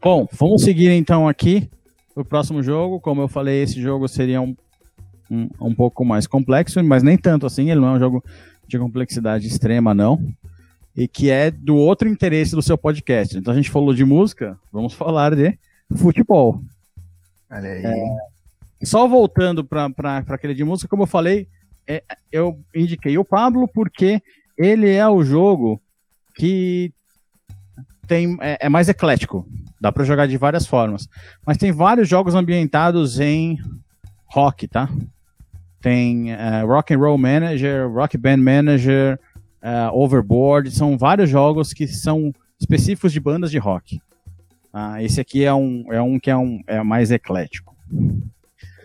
[0.03, 1.69] Bom, vamos seguir então aqui
[2.15, 3.01] o próximo jogo.
[3.01, 4.55] Como eu falei, esse jogo seria um,
[5.31, 7.71] um, um pouco mais complexo, mas nem tanto assim.
[7.71, 8.25] Ele não é um jogo
[8.67, 10.21] de complexidade extrema, não.
[10.97, 13.37] E que é do outro interesse do seu podcast.
[13.37, 15.59] Então a gente falou de música, vamos falar de
[15.97, 16.63] futebol.
[17.51, 17.85] Olha aí.
[17.85, 18.17] É,
[18.85, 21.49] só voltando para aquele de música, como eu falei,
[21.87, 24.23] é, eu indiquei o Pablo porque
[24.57, 25.81] ele é o jogo
[26.37, 26.93] que
[28.05, 29.47] tem é, é mais eclético.
[29.81, 31.09] Dá para jogar de várias formas.
[31.47, 33.59] Mas tem vários jogos ambientados em
[34.27, 34.89] rock, tá?
[35.81, 39.21] Tem uh, Rock and Roll Manager, Rock Band Manager,
[39.63, 40.71] uh, Overboard.
[40.71, 44.01] São vários jogos que são específicos de bandas de rock.
[44.73, 47.77] Uh, esse aqui é um, é um que é, um, é mais eclético.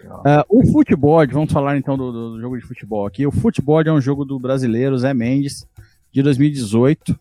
[0.09, 3.25] Uh, o futebol, vamos falar então do, do, jogo de futebol aqui.
[3.25, 5.67] O futebol é um jogo do brasileiro Zé Mendes,
[6.11, 7.19] de 2018.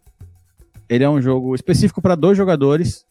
[0.88, 3.04] Ele é um jogo específico para dois jogadores,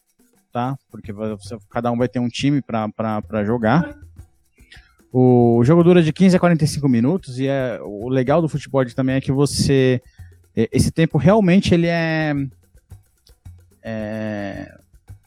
[0.52, 0.78] tá?
[0.90, 3.96] Porque você, cada um vai ter um time para jogar.
[5.12, 9.16] O jogo dura de 15 a 45 minutos e é, o legal do futebol também
[9.16, 10.02] é que você.
[10.56, 12.34] Esse tempo realmente ele é,
[13.84, 14.76] é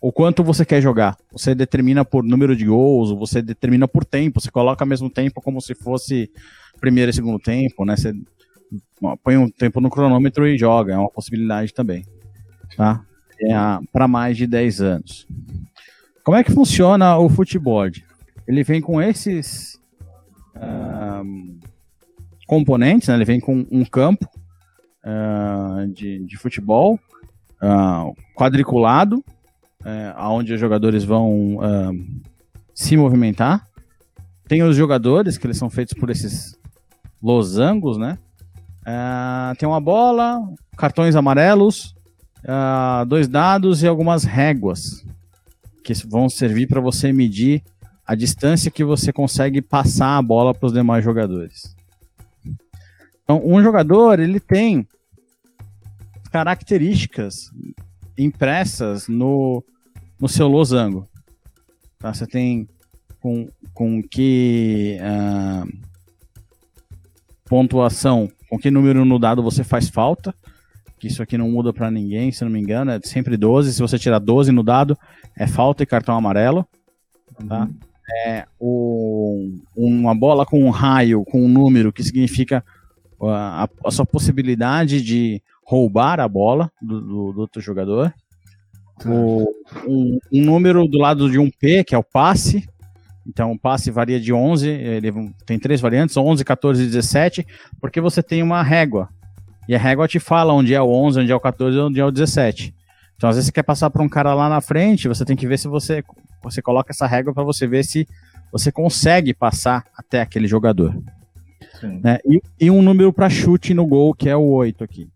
[0.01, 1.17] o quanto você quer jogar.
[1.31, 5.41] Você determina por número de gols, você determina por tempo, você coloca ao mesmo tempo
[5.41, 6.31] como se fosse
[6.81, 7.97] primeiro e segundo tempo, né?
[7.97, 8.13] Você
[9.23, 12.05] põe um tempo no cronômetro e joga, é uma possibilidade também.
[12.81, 13.05] Tá?
[13.39, 13.53] É
[13.93, 15.29] para mais de 10 anos.
[16.25, 17.85] Como é que funciona o futebol?
[18.49, 19.79] Ele vem com esses
[20.57, 21.59] uh,
[22.47, 23.17] componentes, né?
[23.17, 24.27] ele vem com um campo
[25.05, 26.99] uh, de, de futebol
[27.63, 29.23] uh, quadriculado,
[29.85, 32.23] é, onde os jogadores vão uh,
[32.75, 33.69] se movimentar.
[34.49, 36.59] Tem os jogadores, que eles são feitos por esses
[37.23, 38.17] losangos, né?
[38.81, 40.43] Uh, tem uma bola,
[40.79, 41.95] cartões amarelos,
[42.45, 45.05] uh, dois dados e algumas réguas
[45.83, 47.63] que vão servir para você medir
[48.07, 51.75] a distância que você consegue passar a bola para os demais jogadores.
[53.23, 54.87] Então, um jogador ele tem
[56.31, 57.51] características
[58.19, 59.63] impressas no,
[60.21, 61.07] no seu losango.
[61.99, 62.13] Tá?
[62.13, 62.69] Você tem
[63.21, 65.73] com, com que uh,
[67.49, 70.35] pontuação, com que número no dado você faz falta.
[71.01, 73.73] Que isso aqui não muda para ninguém, se não me engano, é sempre 12.
[73.73, 74.97] Se você tirar 12 no dado,
[75.35, 76.67] é falta e cartão amarelo.
[77.49, 77.63] Tá?
[77.63, 77.75] Uhum.
[78.27, 82.63] É o, uma bola com um raio, com um número, que significa
[83.19, 88.13] a, a sua possibilidade de roubar a bola do, do, do outro jogador.
[89.07, 89.55] o,
[89.87, 92.69] um, um, número do lado de um P, que é o passe.
[93.27, 97.47] Então, o passe varia de 11, ele tem três variantes, 11, 14 e 17,
[97.81, 99.09] porque você tem uma régua.
[99.71, 102.01] E a régua te fala onde é o 11, onde é o 14 e onde
[102.01, 102.75] é o 17.
[103.15, 105.47] Então, às vezes você quer passar para um cara lá na frente, você tem que
[105.47, 106.03] ver se você,
[106.43, 108.05] você coloca essa régua para você ver se
[108.51, 111.01] você consegue passar até aquele jogador.
[112.03, 112.19] Né?
[112.27, 115.09] E, e, um número para chute no gol, que é o 8 aqui.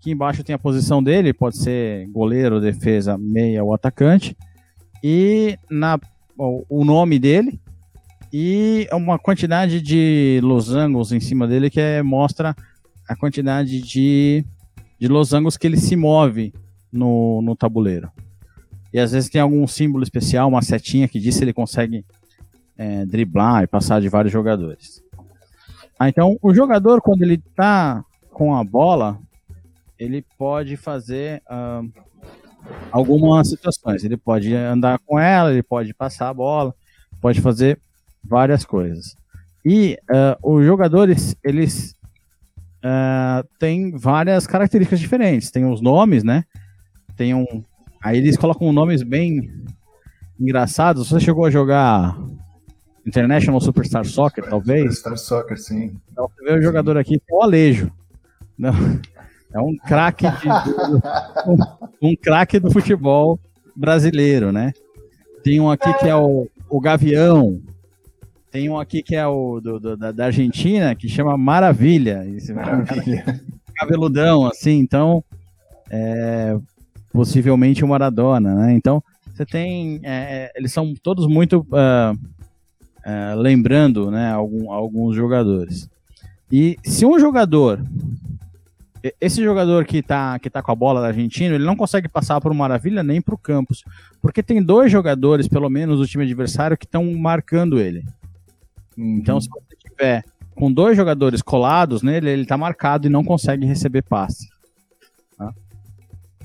[0.00, 4.36] Aqui embaixo tem a posição dele, pode ser goleiro, defesa, meia ou atacante.
[5.00, 5.96] E na,
[6.36, 7.60] o nome dele
[8.32, 12.56] e uma quantidade de losangos em cima dele que é, mostra
[13.12, 14.44] a quantidade de,
[14.98, 16.52] de losangos que ele se move
[16.90, 18.10] no, no tabuleiro.
[18.92, 22.04] E às vezes tem algum símbolo especial, uma setinha que diz se ele consegue
[22.76, 25.02] é, driblar e passar de vários jogadores.
[25.98, 29.18] Ah, então, o jogador, quando ele está com a bola,
[29.98, 31.88] ele pode fazer uh,
[32.90, 34.04] algumas situações.
[34.04, 36.74] Ele pode andar com ela, ele pode passar a bola,
[37.20, 37.78] pode fazer
[38.24, 39.16] várias coisas.
[39.64, 41.94] E uh, os jogadores, eles
[42.84, 45.50] uh, têm várias características diferentes.
[45.50, 46.44] Tem os nomes, né?
[47.16, 47.46] Tem um.
[48.02, 49.50] Aí eles colocam nomes bem
[50.38, 51.08] engraçados.
[51.08, 52.18] Você chegou a jogar
[53.06, 54.96] International Superstar Soccer, talvez.
[54.96, 55.96] Superstar Soccer, sim.
[56.10, 57.92] Então, você vê o jogador aqui, é o Alejo.
[58.58, 58.72] Não,
[59.52, 60.26] é um craque
[61.46, 63.38] um, um craque do futebol
[63.74, 64.72] brasileiro, né?
[65.42, 67.60] Tem um aqui que é o, o Gavião.
[68.52, 72.22] Tem um aqui que é o do, do, da, da, Argentina, que chama Maravilha.
[72.36, 73.40] Esse Maravilha.
[73.74, 75.24] cabeludão, assim, então.
[75.90, 76.58] É,
[77.10, 78.74] possivelmente o Maradona, né?
[78.74, 80.00] Então, você tem.
[80.02, 81.60] É, é eles são todos muito.
[81.70, 82.18] Uh,
[83.04, 85.88] é, lembrando né, algum, alguns jogadores.
[86.50, 87.82] E se um jogador,
[89.20, 92.40] esse jogador que está que tá com a bola da Argentina, ele não consegue passar
[92.40, 93.82] para o Maravilha nem para o Campos,
[94.20, 98.04] porque tem dois jogadores, pelo menos, do time adversário que estão marcando ele.
[98.96, 99.18] Uhum.
[99.18, 100.24] Então, se você tiver
[100.54, 104.48] com dois jogadores colados nele, ele está marcado e não consegue receber passe.
[105.36, 105.52] Tá?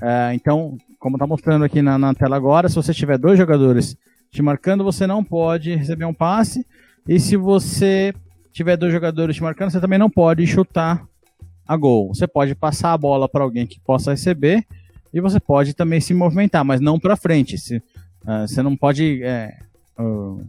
[0.00, 3.96] É, então, como está mostrando aqui na, na, tela agora, se você tiver dois jogadores
[4.30, 6.66] te marcando, você não pode receber um passe.
[7.06, 8.14] E se você
[8.52, 11.06] tiver dois jogadores te marcando, você também não pode chutar
[11.66, 12.08] a gol.
[12.08, 14.66] Você pode passar a bola para alguém que possa receber
[15.12, 17.56] e você pode também se movimentar, mas não para frente.
[17.58, 19.56] Se, uh, você não pode é,
[19.98, 20.44] uh,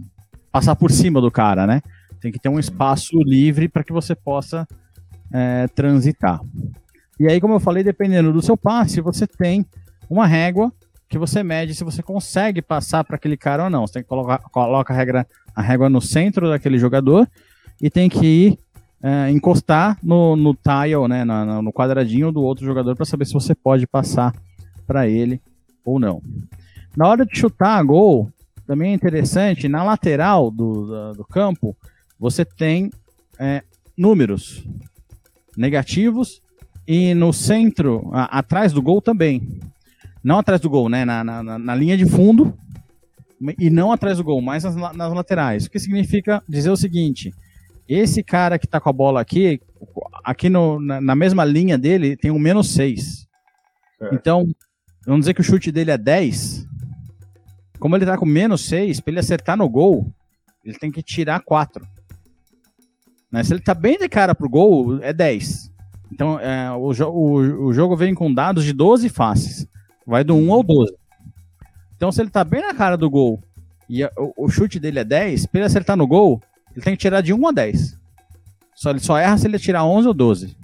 [0.52, 1.82] passar por cima do cara, né?
[2.20, 4.68] Tem que ter um espaço livre para que você possa
[5.32, 6.42] é, transitar.
[7.20, 9.66] E aí, como eu falei, dependendo do seu passe, você tem
[10.10, 10.72] uma régua
[11.10, 13.86] que você mede se você consegue passar para aquele cara ou não.
[13.86, 17.28] Você tem que colocar coloca a, regra, a régua no centro daquele jogador
[17.82, 18.60] e tem que ir
[19.02, 23.56] é, encostar no, no tile, né, no, quadradinho do outro jogador para saber se você
[23.56, 24.34] pode passar
[24.86, 25.42] para ele
[25.84, 26.22] ou não.
[26.96, 28.32] Na hora de chutar a gol,
[28.70, 31.76] também é interessante, na lateral do, do campo,
[32.20, 32.92] você tem
[33.40, 33.64] é,
[33.98, 34.64] números
[35.58, 36.40] negativos
[36.88, 39.60] e no centro, a, atrás do gol também.
[40.24, 41.04] Não atrás do gol, né?
[41.04, 42.56] Na, na, na linha de fundo
[43.58, 45.66] e não atrás do gol, mas nas, nas, laterais.
[45.66, 47.34] O que significa dizer o seguinte:
[47.88, 49.60] esse cara que tá com a bola aqui,
[50.24, 53.26] aqui no, na, na mesma linha dele, tem um menos 6.
[54.00, 54.14] É.
[54.14, 54.46] Então,
[55.08, 56.70] vamos dizer que o chute dele é 10.
[57.80, 60.12] Como ele tá com menos 6, para ele acertar no gol,
[60.64, 61.86] ele tem que tirar 4.
[63.32, 63.44] Né?
[63.44, 65.72] Se ele tá bem de cara pro gol, é 10.
[66.12, 69.68] Então, é, o, o, o jogo vem com dados de 12 faces.
[70.06, 70.94] Vai do 1 ao 12.
[71.96, 73.42] Então, se ele tá bem na cara do gol
[73.88, 76.94] e a, o, o, chute dele é 10, pra ele acertar no gol, ele tem
[76.94, 77.98] que tirar de 1 a 10.
[78.76, 80.58] Só, ele só erra se ele tirar 11 ou 12.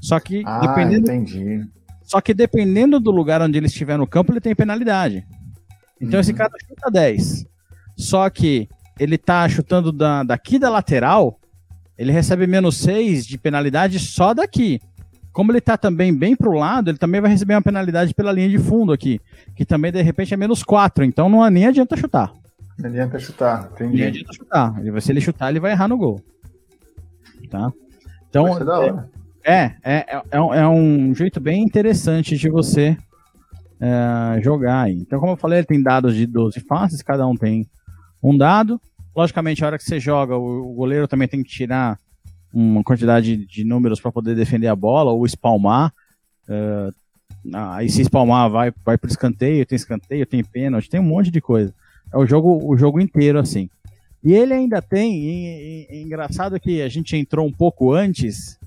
[0.00, 1.10] Só que, ah, dependendo.
[1.10, 1.64] Entendi.
[2.02, 5.24] Só que dependendo do lugar onde ele estiver no campo, ele tem penalidade.
[6.00, 6.20] Então uhum.
[6.20, 7.46] esse cara chuta 10.
[7.96, 11.38] Só que ele tá chutando da, daqui da lateral,
[11.96, 14.80] ele recebe menos 6 de penalidade só daqui.
[15.32, 18.32] Como ele está também bem para o lado, ele também vai receber uma penalidade pela
[18.32, 19.20] linha de fundo aqui,
[19.54, 22.32] que também de repente é menos 4, então não nem adianta chutar.
[22.78, 23.96] Não adianta chutar, entendi.
[23.98, 24.74] Nem adianta chutar.
[25.00, 26.20] Se ele chutar, ele vai errar no gol.
[27.48, 27.72] Tá?
[28.28, 28.46] Então,
[29.44, 32.96] é, é, é, é, um, é um jeito bem interessante de você
[33.80, 34.90] é, jogar.
[34.90, 37.66] Então, como eu falei, ele tem dados de 12 faces, cada um tem
[38.22, 38.80] um dado.
[39.16, 41.98] Logicamente, a hora que você joga, o, o goleiro também tem que tirar
[42.52, 45.92] uma quantidade de números para poder defender a bola ou espalmar.
[46.48, 46.92] Uh,
[47.54, 51.40] aí se espalmar vai, vai para escanteio, tem escanteio, tem pênalti, tem um monte de
[51.40, 51.72] coisa.
[52.12, 53.70] É o jogo, o jogo inteiro assim.
[54.22, 58.58] E ele ainda tem, e, e, engraçado que a gente entrou um pouco antes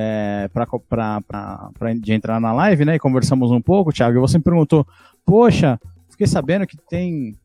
[0.00, 2.94] é, para de entrar na live, né?
[2.94, 4.16] E conversamos um pouco, Thiago.
[4.16, 4.86] E você me perguntou
[5.26, 5.78] poxa,
[6.08, 7.36] fiquei sabendo que tem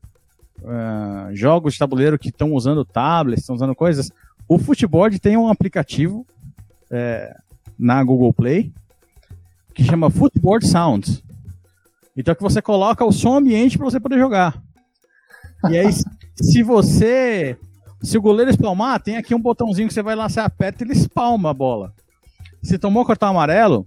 [0.62, 4.12] uh, jogos de tabuleiro que estão usando tablets, estão usando coisas.
[4.48, 6.28] O Footboard tem um aplicativo
[6.92, 7.36] é,
[7.78, 8.72] na Google Play
[9.74, 11.24] que chama Footboard Sounds.
[12.16, 14.62] Então que você coloca o som ambiente para você poder jogar.
[15.72, 15.92] E aí,
[16.36, 17.58] se você.
[18.04, 20.88] Se o goleiro espalmar, tem aqui um botãozinho que você vai lá, você aperta e
[20.88, 21.94] ele espalma a bola.
[22.64, 23.86] Se tomou o cartão amarelo,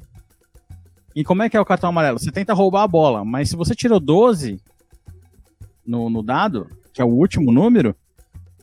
[1.15, 2.19] e como é que é o cartão amarelo?
[2.19, 4.61] Você tenta roubar a bola, mas se você tirou 12
[5.87, 7.97] no, no dado, que é o último número,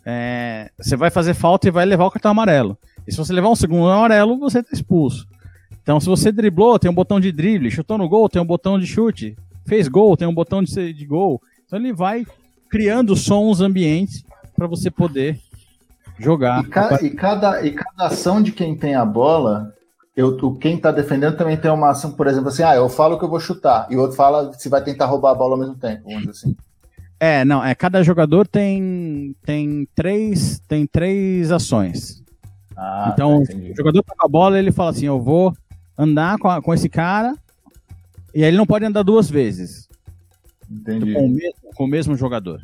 [0.06, 2.78] é, você vai fazer falta e vai levar o cartão amarelo.
[3.08, 5.28] E se você levar um segundo amarelo, você está expulso.
[5.82, 8.80] Então, se você driblou, tem um botão de drible, chutou no gol, tem um botão
[8.80, 9.36] de chute,
[9.66, 11.42] fez gol, tem um botão de, de gol.
[11.66, 12.26] Então, ele vai
[12.70, 14.24] criando sons ambientes
[14.56, 15.40] para você poder
[16.20, 16.64] jogar.
[16.64, 19.74] E, ca e, cada, e cada ação de quem tem a bola,
[20.16, 23.26] eu, quem está defendendo também tem uma ação, por exemplo, assim, ah, eu falo que
[23.26, 25.76] eu vou chutar, e o outro fala se vai tentar roubar a bola ao mesmo
[25.76, 26.56] tempo, vamos dizer assim.
[27.20, 32.22] É, não, é cada jogador tem tem três tem três ações.
[32.76, 35.56] Ah, então, tá, o jogador tá com a bola, ele fala assim, eu vou
[35.98, 37.36] andar com, a, com esse cara,
[38.34, 39.88] e aí ele não pode andar duas vezes.
[40.70, 41.14] Entendi.
[41.14, 42.62] Com o, mesmo, com o mesmo jogador.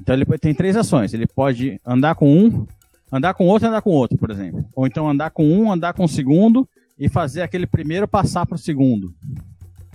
[0.00, 1.12] Então ele tem três ações.
[1.14, 2.66] Ele pode andar com um,
[3.14, 4.64] andar com outro e andar com outro, por exemplo.
[4.74, 8.56] Ou então andar com um, andar com o segundo e fazer aquele primeiro passar para
[8.56, 9.14] o segundo.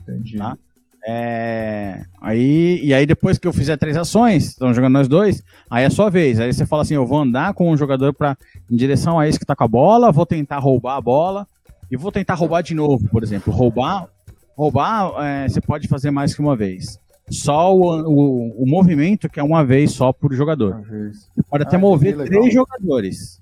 [0.02, 0.38] Entendi.
[0.38, 0.58] Tá?
[1.06, 5.84] É, aí, e aí depois que eu fizer três ações, estão jogando nós dois, aí
[5.84, 6.40] é sua vez.
[6.40, 8.38] Aí você fala assim, eu vou andar com um jogador para
[8.70, 11.48] em direção a esse que está com a bola, vou tentar roubar a bola
[11.92, 13.52] e vou tentar roubar de novo, por exemplo.
[13.54, 14.08] Roubar,
[14.56, 17.00] roubar é, você pode fazer mais que uma vez.
[17.30, 20.82] Só o, o, o, movimento que é uma vez só por jogador.
[20.82, 23.42] Você pode até ah, mover três jogadores.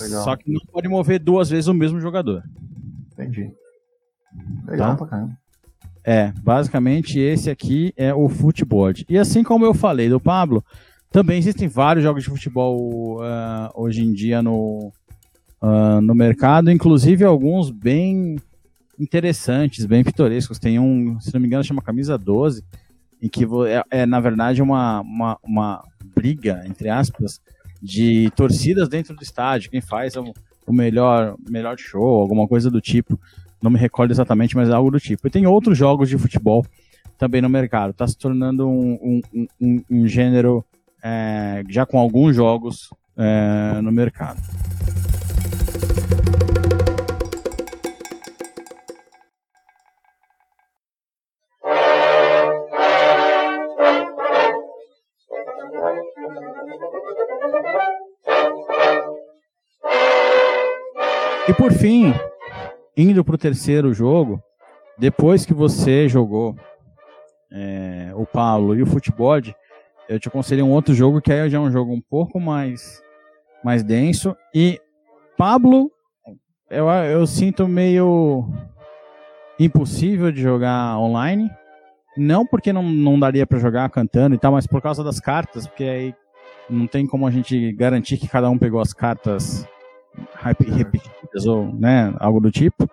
[0.00, 0.24] Legal.
[0.24, 2.42] Só que não pode mover duas vezes o mesmo jogador.
[3.12, 3.52] Entendi.
[4.66, 4.96] Legal tá?
[4.96, 5.38] pra caramba.
[6.06, 9.06] É, basicamente esse aqui é o futeboard.
[9.08, 10.62] E assim como eu falei do Pablo,
[11.10, 14.92] também existem vários jogos de futebol uh, hoje em dia no,
[15.62, 18.36] uh, no mercado, inclusive alguns bem
[18.98, 20.58] interessantes, bem pitorescos.
[20.58, 22.62] Tem um, se não me engano, chama Camisa 12,
[23.24, 27.40] em que é, é na verdade uma, uma, uma, briga, entre aspas,
[27.82, 30.34] de torcidas dentro do estádio, quem faz o,
[30.66, 33.18] o melhor, melhor show, alguma coisa do tipo.
[33.62, 35.26] Não me recordo exatamente, mas é algo do tipo.
[35.26, 36.66] E tem outros jogos de futebol
[37.16, 37.92] também no mercado.
[37.92, 40.62] Está se tornando um, um, um, um gênero
[41.02, 44.38] é, já com alguns jogos é, no mercado.
[61.46, 62.14] E por fim,
[62.96, 64.42] indo para o terceiro jogo,
[64.98, 66.56] depois que você jogou
[67.52, 69.36] é, o Paulo e o futebol,
[70.08, 73.02] eu te aconselho um outro jogo que aí já é um jogo um pouco mais,
[73.62, 74.34] mais denso.
[74.54, 74.80] E
[75.36, 75.90] Pablo,
[76.70, 78.48] eu, eu sinto meio
[79.58, 81.50] impossível de jogar online.
[82.16, 85.66] Não porque não, não daria para jogar cantando e tal, mas por causa das cartas,
[85.66, 86.14] porque aí
[86.68, 89.66] não tem como a gente garantir que cada um pegou as cartas
[90.42, 92.88] repetidas ou né, algo do tipo.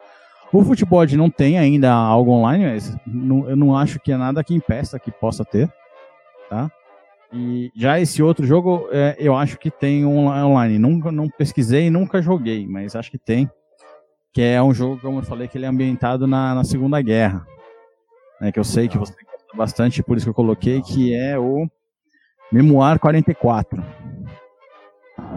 [0.51, 4.43] O futebol não tem ainda algo online, mas não, eu não acho que é nada
[4.43, 5.71] que impeça que possa ter,
[6.49, 6.69] tá?
[7.33, 10.77] E já esse outro jogo, é, eu acho que tem um online.
[10.77, 13.49] Nunca não pesquisei, nunca joguei, mas acho que tem.
[14.33, 17.47] Que é um jogo, como eu falei, que ele é ambientado na, na Segunda Guerra.
[18.41, 21.39] Né, que eu sei que você gosta bastante, por isso que eu coloquei, que é
[21.39, 21.69] o
[22.51, 23.83] Memoir 44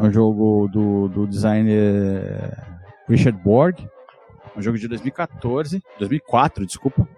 [0.01, 2.53] um jogo do, do designer
[3.09, 3.79] Richard Borg,
[4.57, 7.09] um jogo de 2014, 2004, desculpa,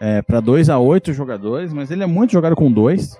[0.00, 3.18] é, para 2 a 8 jogadores, mas ele é muito jogado com dois,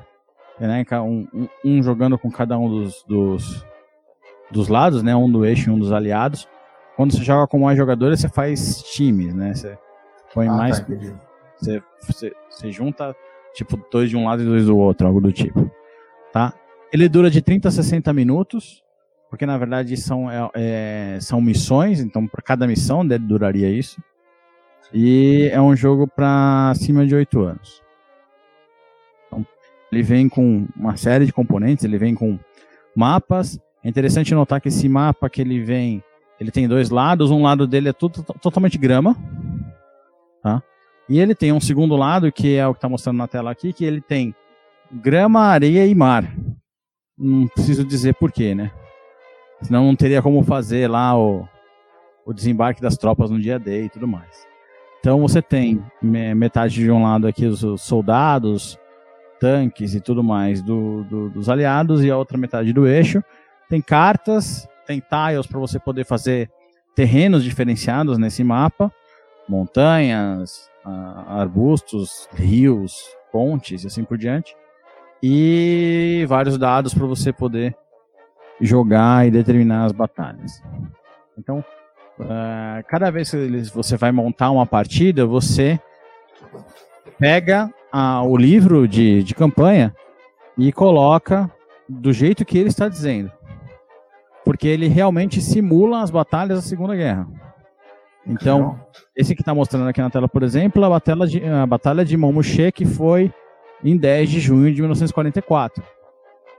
[0.59, 3.66] né, um, um, um, jogando com cada um dos, dos,
[4.51, 6.49] dos lados, né, um do eixo e um dos aliados.
[6.96, 9.78] Quando você joga com mais jogadores, você faz times, né, você
[10.34, 10.80] põe ah, mais...
[10.80, 10.86] Tá,
[11.57, 13.16] você, você, você junta,
[13.55, 15.70] tipo, dois de um lado e dois do outro, algo do tipo,
[16.32, 16.53] tá?
[16.92, 18.82] Ele dura de 30 a 60 minutos,
[19.28, 24.03] porque na verdade são, é, é são missões, então para cada missão dele duraria isso.
[24.92, 27.82] E é um jogo para acima de 8 anos.
[29.26, 29.46] Então,
[29.92, 32.38] ele vem com uma série de componentes, ele vem com
[32.96, 33.61] mapas.
[33.84, 36.03] É interessante notar que esse mapa que ele vem,
[36.40, 39.14] ele tem dois lados, um lado dele é tudo totalmente grama,
[40.42, 40.62] tá?
[41.09, 43.72] E ele tem um segundo lado, que é o que está mostrando na tela aqui,
[43.72, 44.34] que ele tem
[44.90, 46.30] grama, areia e mar
[47.18, 48.70] não preciso dizer porquê, né?
[49.62, 51.46] Senão não teria como fazer lá o,
[52.24, 54.46] o desembarque das tropas no dia D e tudo mais.
[55.00, 58.78] Então você tem metade de um lado aqui os soldados,
[59.40, 63.22] tanques e tudo mais do, do, dos aliados e a outra metade do eixo.
[63.68, 66.50] Tem cartas, tem tiles para você poder fazer
[66.94, 68.92] terrenos diferenciados nesse mapa,
[69.48, 70.68] montanhas,
[71.26, 72.95] arbustos, rios,
[73.32, 74.57] pontes e assim por diante.
[75.22, 77.76] E vários dados para você poder
[78.61, 80.62] jogar e determinar as batalhas.
[81.36, 81.64] Então,
[82.20, 85.78] uh, cada vez que você vai montar uma partida, você
[87.18, 89.95] pega uh, o livro de, de campanha
[90.57, 91.51] e coloca
[91.89, 93.30] do jeito que ele está dizendo.
[94.45, 97.26] Porque ele realmente simula as batalhas da Segunda Guerra.
[98.27, 98.79] Então,
[99.16, 102.16] esse que está mostrando aqui na tela, por exemplo, a batalha de, a batalha de
[102.16, 103.33] Montmouché, que foi
[103.83, 105.83] em 10 de junho de 1944.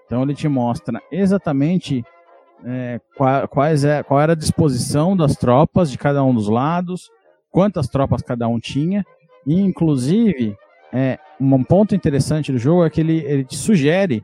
[0.06, 2.04] Então, ele te mostra exatamente
[2.66, 7.12] é, qual, quais é, qual era a disposição das tropas de cada um dos lados,
[7.52, 9.06] quantas tropas cada um tinha,
[9.46, 10.58] e inclusive
[10.92, 14.24] é, um ponto interessante do jogo é que ele, ele te sugere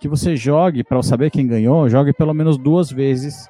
[0.00, 3.46] que você jogue, para saber quem ganhou, jogue pelo menos duas vezes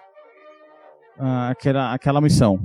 [1.16, 2.59] uh, aquela, aquela missão.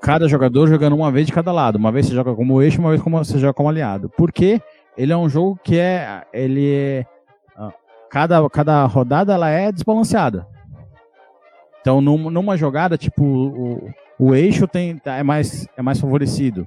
[0.00, 1.76] Cada jogador jogando uma vez de cada lado.
[1.76, 4.10] Uma vez você joga como eixo, uma vez como você joga como aliado.
[4.16, 4.60] Porque
[4.96, 6.22] ele é um jogo que é.
[6.32, 7.06] Ele é
[8.16, 10.46] cada, cada rodada ela é desbalanceada.
[11.80, 16.66] Então, numa, numa jogada, tipo, o, o eixo tem, é, mais, é mais favorecido.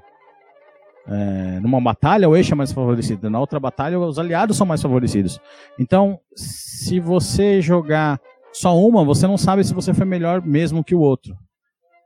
[1.08, 3.30] É, numa batalha, o eixo é mais favorecido.
[3.30, 5.42] Na outra batalha, os aliados são mais favorecidos.
[5.78, 8.20] Então, se você jogar
[8.54, 11.36] só uma, você não sabe se você foi melhor mesmo que o outro.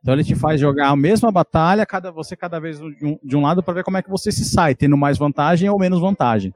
[0.03, 3.37] Então ele te faz jogar a mesma batalha, cada, você cada vez de um, de
[3.37, 6.01] um lado para ver como é que você se sai, tendo mais vantagem ou menos
[6.01, 6.53] vantagem.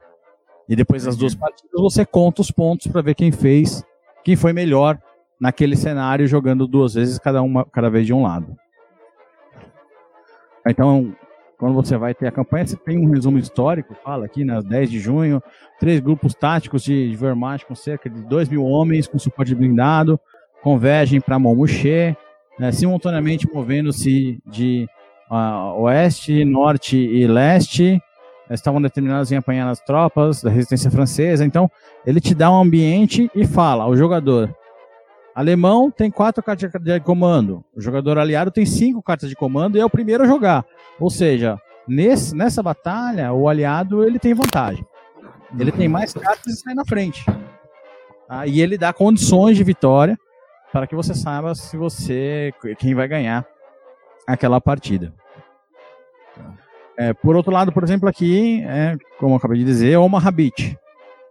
[0.68, 3.82] E depois das duas partidas você conta os pontos para ver quem fez,
[4.22, 5.00] quem foi melhor
[5.40, 8.54] naquele cenário jogando duas vezes cada uma, cada vez de um lado.
[10.66, 11.16] Então,
[11.56, 14.80] quando você vai ter a campanha, você tem um resumo histórico, fala aqui, nas né,
[14.80, 15.42] 10 de junho,
[15.80, 20.20] três grupos táticos de, de Wehrmacht com cerca de 2 mil homens com suporte blindado,
[20.62, 22.14] convergem para Montmouché,
[22.58, 24.88] né, simultaneamente movendo-se de
[25.30, 28.02] uh, oeste, norte e leste,
[28.50, 31.44] estavam determinados em apanhar as tropas da resistência francesa.
[31.44, 31.70] Então,
[32.04, 34.54] ele te dá um ambiente e fala ao jogador:
[35.34, 39.80] alemão tem quatro cartas de comando, o jogador aliado tem cinco cartas de comando e
[39.80, 40.64] é o primeiro a jogar.
[40.98, 44.84] Ou seja, nesse, nessa batalha, o aliado ele tem vantagem.
[45.58, 47.24] Ele tem mais cartas e sai na frente.
[48.26, 48.46] Tá?
[48.46, 50.18] E ele dá condições de vitória
[50.72, 53.46] para que você saiba se você quem vai ganhar
[54.26, 55.12] aquela partida.
[56.96, 60.30] É, por outro lado, por exemplo, aqui, é, como eu acabei de dizer, é Omaha
[60.32, 60.76] Beach,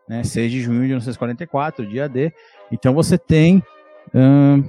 [0.07, 2.31] né, 6 de junho de 1944, dia D.
[2.71, 3.61] Então você tem
[4.15, 4.63] hum,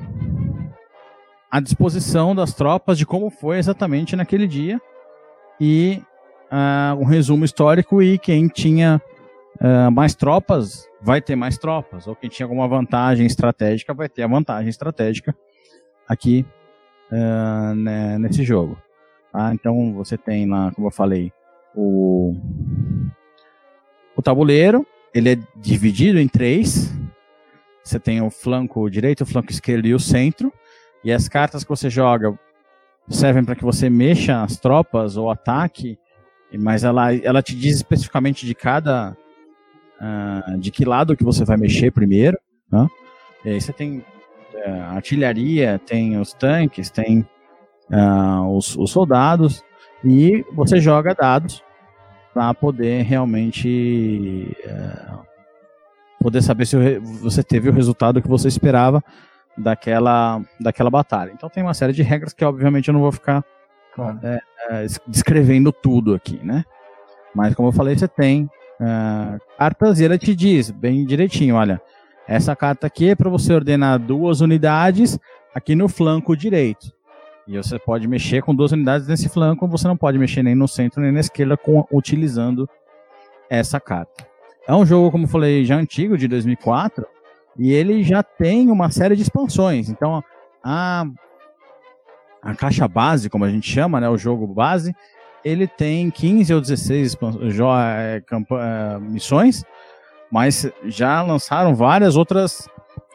[1.50, 4.80] a disposição das tropas de como foi exatamente naquele dia
[5.60, 6.02] e
[6.50, 9.00] uh, um resumo histórico e quem tinha
[9.60, 14.22] uh, mais tropas vai ter mais tropas, ou quem tinha alguma vantagem estratégica vai ter
[14.22, 15.36] a vantagem estratégica
[16.08, 16.44] aqui
[17.12, 18.76] uh, né, nesse jogo.
[19.32, 19.52] Tá?
[19.54, 21.32] Então você tem lá, como eu falei,
[21.74, 22.34] o,
[24.16, 26.92] o tabuleiro, ele é dividido em três.
[27.82, 30.52] Você tem o flanco direito, o flanco esquerdo e o centro.
[31.04, 32.38] E as cartas que você joga
[33.08, 35.98] servem para que você mexa as tropas ou ataque,
[36.58, 39.16] mas ela, ela te diz especificamente de cada.
[40.00, 42.38] Uh, de que lado que você vai mexer primeiro.
[42.70, 42.86] Né?
[43.44, 47.26] E aí você tem uh, artilharia, tem os tanques, tem
[47.90, 49.62] uh, os, os, soldados
[50.04, 51.62] e você joga dados
[52.32, 55.18] para poder realmente uh,
[56.20, 59.02] poder saber se você teve o resultado que você esperava
[59.56, 61.32] daquela, daquela batalha.
[61.32, 63.44] Então tem uma série de regras que obviamente eu não vou ficar
[63.94, 64.18] claro.
[64.22, 64.40] é,
[64.70, 66.64] é, descrevendo tudo aqui, né?
[67.34, 68.48] Mas como eu falei, você tem
[68.80, 71.80] uh, cartas e ela te diz bem direitinho, olha,
[72.26, 75.18] essa carta aqui é para você ordenar duas unidades
[75.54, 76.92] aqui no flanco direito.
[77.46, 80.68] E você pode mexer com duas unidades nesse flanco, você não pode mexer nem no
[80.68, 82.68] centro nem na esquerda com, utilizando
[83.48, 84.26] essa carta.
[84.66, 87.06] É um jogo, como eu falei, já antigo, de 2004,
[87.56, 89.88] e ele já tem uma série de expansões.
[89.88, 90.22] Então,
[90.62, 91.06] a,
[92.42, 94.94] a caixa base, como a gente chama, né, o jogo base,
[95.44, 99.64] ele tem 15 ou 16 é, é, missões,
[100.30, 102.68] mas já lançaram várias outras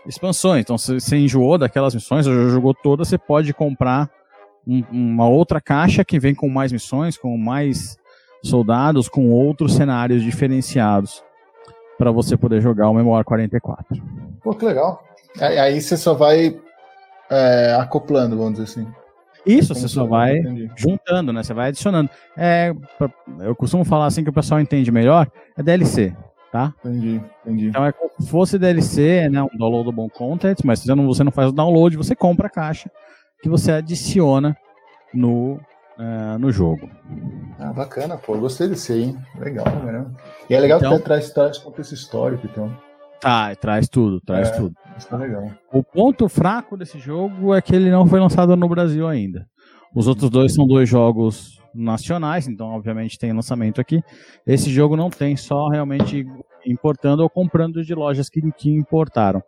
[0.05, 0.61] expansões.
[0.61, 4.09] Então, se você enjoou daquelas missões, ou já jogou todas, você pode comprar
[4.67, 7.97] um, uma outra caixa que vem com mais missões, com mais
[8.43, 11.23] soldados, com outros cenários diferenciados
[11.97, 14.01] para você poder jogar o Memoir 44.
[14.43, 15.03] Pô, que legal.
[15.39, 16.59] Aí você só vai
[17.29, 18.87] é, acoplando, vamos dizer assim.
[19.45, 20.71] Isso, você só vai entendi.
[20.75, 21.43] juntando, né?
[21.43, 22.09] Você vai adicionando.
[22.37, 22.73] É,
[23.39, 26.15] eu costumo falar assim que o pessoal entende melhor, é DLC,
[26.51, 26.73] tá?
[26.79, 27.67] Entendi, entendi.
[27.67, 29.43] Então é como se fosse DLC, né?
[29.43, 32.89] Um downloadable content, mas você não, você não faz o download, você compra a caixa
[33.41, 34.55] que você adiciona
[35.13, 35.59] no,
[35.99, 36.89] uh, no jogo.
[37.59, 38.37] Ah, bacana, pô.
[38.37, 39.17] Gostei desse aí, hein?
[39.37, 40.05] Legal, né?
[40.49, 42.73] E é legal então, que traz, traz contexto histórico, então.
[43.23, 44.75] Tá, traz tudo, traz é, tudo.
[44.97, 45.49] Isso tá legal.
[45.71, 49.47] O ponto fraco desse jogo é que ele não foi lançado no Brasil ainda.
[49.95, 54.03] Os outros dois são dois jogos nacionais, então obviamente tem lançamento aqui.
[54.45, 56.27] Esse jogo não tem, só realmente
[56.65, 59.41] importando ou comprando de lojas que, que importaram.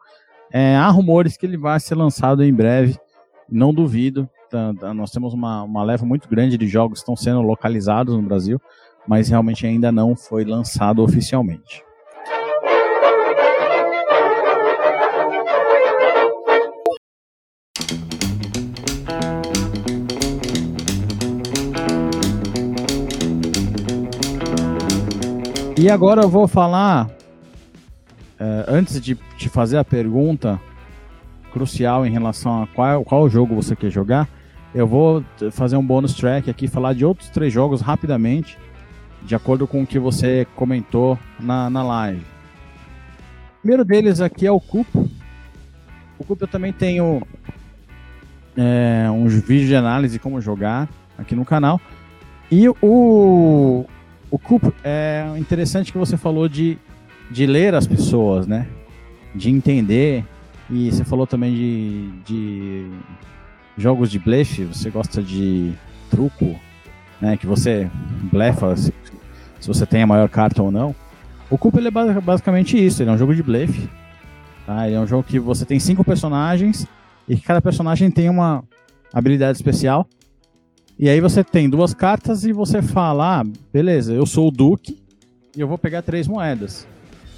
[0.54, 2.98] É, há rumores que ele vai ser lançado em breve,
[3.50, 4.30] não duvido.
[4.50, 8.16] Tá, tá, nós temos uma, uma leva muito grande de jogos que estão sendo localizados
[8.16, 8.58] no Brasil,
[9.06, 11.85] mas realmente ainda não foi lançado oficialmente.
[25.78, 27.10] E agora eu vou falar,
[28.40, 30.58] é, antes de te fazer a pergunta
[31.52, 34.30] crucial em relação a qual, qual jogo você quer jogar,
[34.74, 35.22] eu vou
[35.52, 38.58] fazer um bônus track aqui, falar de outros três jogos rapidamente,
[39.24, 42.22] de acordo com o que você comentou na, na live.
[43.58, 45.10] O primeiro deles aqui é o Cupo.
[46.18, 47.22] O Cupo eu também tenho
[48.56, 51.82] é, uns vídeos de análise de como jogar aqui no canal.
[52.50, 53.86] E o,
[54.36, 56.78] o Coop, é interessante que você falou de,
[57.32, 58.68] de ler as pessoas, né?
[59.34, 60.26] De entender.
[60.70, 62.92] E você falou também de, de
[63.78, 64.66] jogos de blefe.
[64.66, 65.74] Você gosta de
[66.10, 66.54] truco,
[67.22, 67.38] né?
[67.38, 67.90] Que você
[68.30, 68.94] blefa se,
[69.58, 70.94] se você tem a maior carta ou não.
[71.50, 73.02] O Coop ele é basicamente isso.
[73.02, 73.90] Ele é um jogo de blefe.
[74.66, 74.86] Tá?
[74.86, 76.86] Ele é um jogo que você tem cinco personagens
[77.26, 78.66] e cada personagem tem uma
[79.14, 80.06] habilidade especial.
[80.98, 84.98] E aí você tem duas cartas e você fala, ah, beleza, eu sou o Duque
[85.56, 86.88] e eu vou pegar três moedas.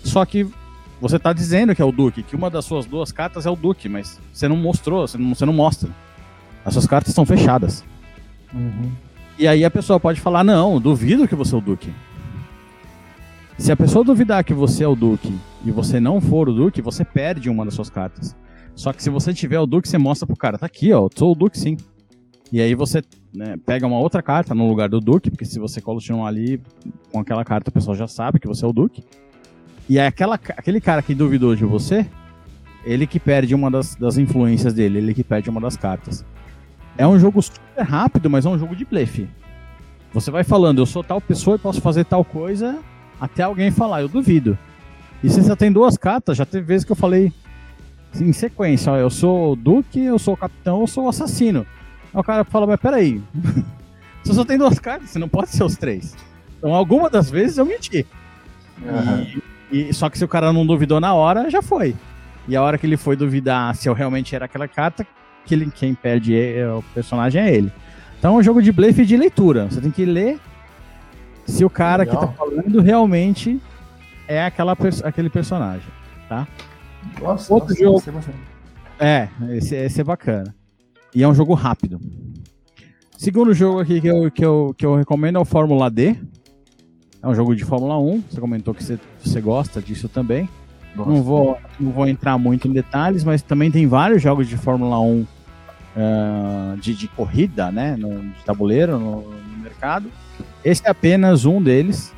[0.04, 0.48] Só que
[1.02, 3.56] você está dizendo que é o Duque, que uma das suas duas cartas é o
[3.56, 5.90] Duque, mas você não mostrou, você não, você não mostra.
[6.64, 7.84] As suas cartas estão fechadas.
[8.54, 8.92] Uhum.
[9.40, 11.92] E aí a pessoa pode falar, não, duvido que você é o Duque.
[13.58, 15.36] Se a pessoa duvidar que você é o Duque
[15.66, 18.36] e você não for o Duque, você perde uma das suas cartas.
[18.76, 21.10] Só que se você tiver o Duque, você mostra pro cara, tá aqui, ó, eu
[21.16, 21.76] sou o Duque sim.
[22.52, 25.82] E aí você né, pega uma outra carta no lugar do Duque, porque se você
[25.82, 26.62] continuar ali
[27.12, 29.04] com aquela carta, o pessoal já sabe que você é o Duque.
[29.90, 32.06] E é aquela, aquele cara que duvidou de você,
[32.86, 36.26] ele que perde uma das, das influências dele, ele que perde uma das cartas.
[36.98, 39.30] É um jogo super rápido, mas é um jogo de blefe.
[40.14, 42.80] Você vai falando, eu sou tal pessoa e posso fazer tal coisa,
[43.20, 44.58] até alguém falar, eu duvido.
[45.24, 47.32] E se você tem duas cartas, já teve vezes que eu falei
[48.20, 51.66] em sequência, ó, eu sou o Duque, eu sou o Capitão, eu sou o Assassino.
[52.14, 53.22] Aí o cara fala, mas peraí,
[54.24, 56.16] você só tem duas cartas, você não pode ser os três.
[56.58, 58.06] Então, alguma das vezes eu menti.
[58.82, 59.42] Uhum.
[59.72, 61.96] E, e, só que se o cara não duvidou na hora, já foi.
[62.48, 65.06] E a hora que ele foi duvidar se eu realmente era aquela carta,
[65.46, 67.72] que ele, quem perde é, é, o personagem é ele.
[68.18, 69.66] Então é um jogo de blefe de leitura.
[69.66, 70.40] Você tem que ler
[71.46, 72.20] se o cara Legal.
[72.20, 73.62] que tá falando realmente
[74.28, 75.88] é aquela, aquele personagem,
[76.28, 76.48] tá?
[77.22, 78.34] Nossa, Outro nossa, jogo.
[79.00, 80.54] É, esse, esse é bacana.
[81.18, 82.00] E é um jogo rápido.
[83.18, 86.16] Segundo jogo aqui que eu, que eu, que eu recomendo é o Fórmula D.
[87.24, 88.24] É um jogo de Fórmula 1.
[88.30, 90.48] Você comentou que você, você gosta disso também.
[90.96, 95.00] Não vou, não vou entrar muito em detalhes, mas também tem vários jogos de Fórmula
[95.00, 95.28] 1 uh,
[95.96, 97.96] eh, de, de corrida, né?
[97.96, 100.12] No, de tabuleiro no, no mercado.
[100.64, 102.14] Esse é apenas um deles.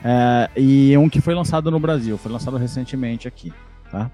[0.00, 2.16] Uh, e um que foi lançado no Brasil.
[2.16, 3.52] Foi lançado recentemente aqui.
[3.92, 4.10] Tá?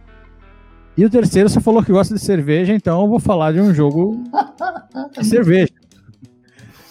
[0.96, 3.74] E o terceiro, você falou que gosta de cerveja, então eu vou falar de um
[3.74, 4.22] jogo
[5.18, 5.72] de cerveja.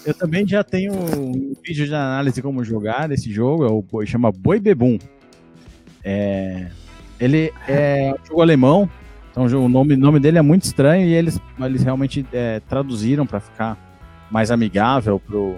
[0.05, 4.05] Eu também já tenho um vídeo de análise de como jogar esse jogo, é o
[4.05, 4.99] chama Boi Bebum.
[6.03, 6.67] É,
[7.17, 8.89] ele é um jogo alemão,
[9.31, 13.39] então o nome, nome dele é muito estranho e eles, eles realmente é, traduziram para
[13.39, 13.77] ficar
[14.29, 15.55] mais amigável pro,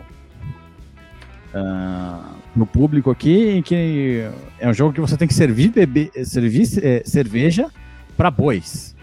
[1.56, 2.24] uh,
[2.54, 4.30] pro público aqui, em que
[4.60, 7.72] é um jogo que você tem que servir, bebê, servir é, cerveja
[8.16, 8.96] para bois.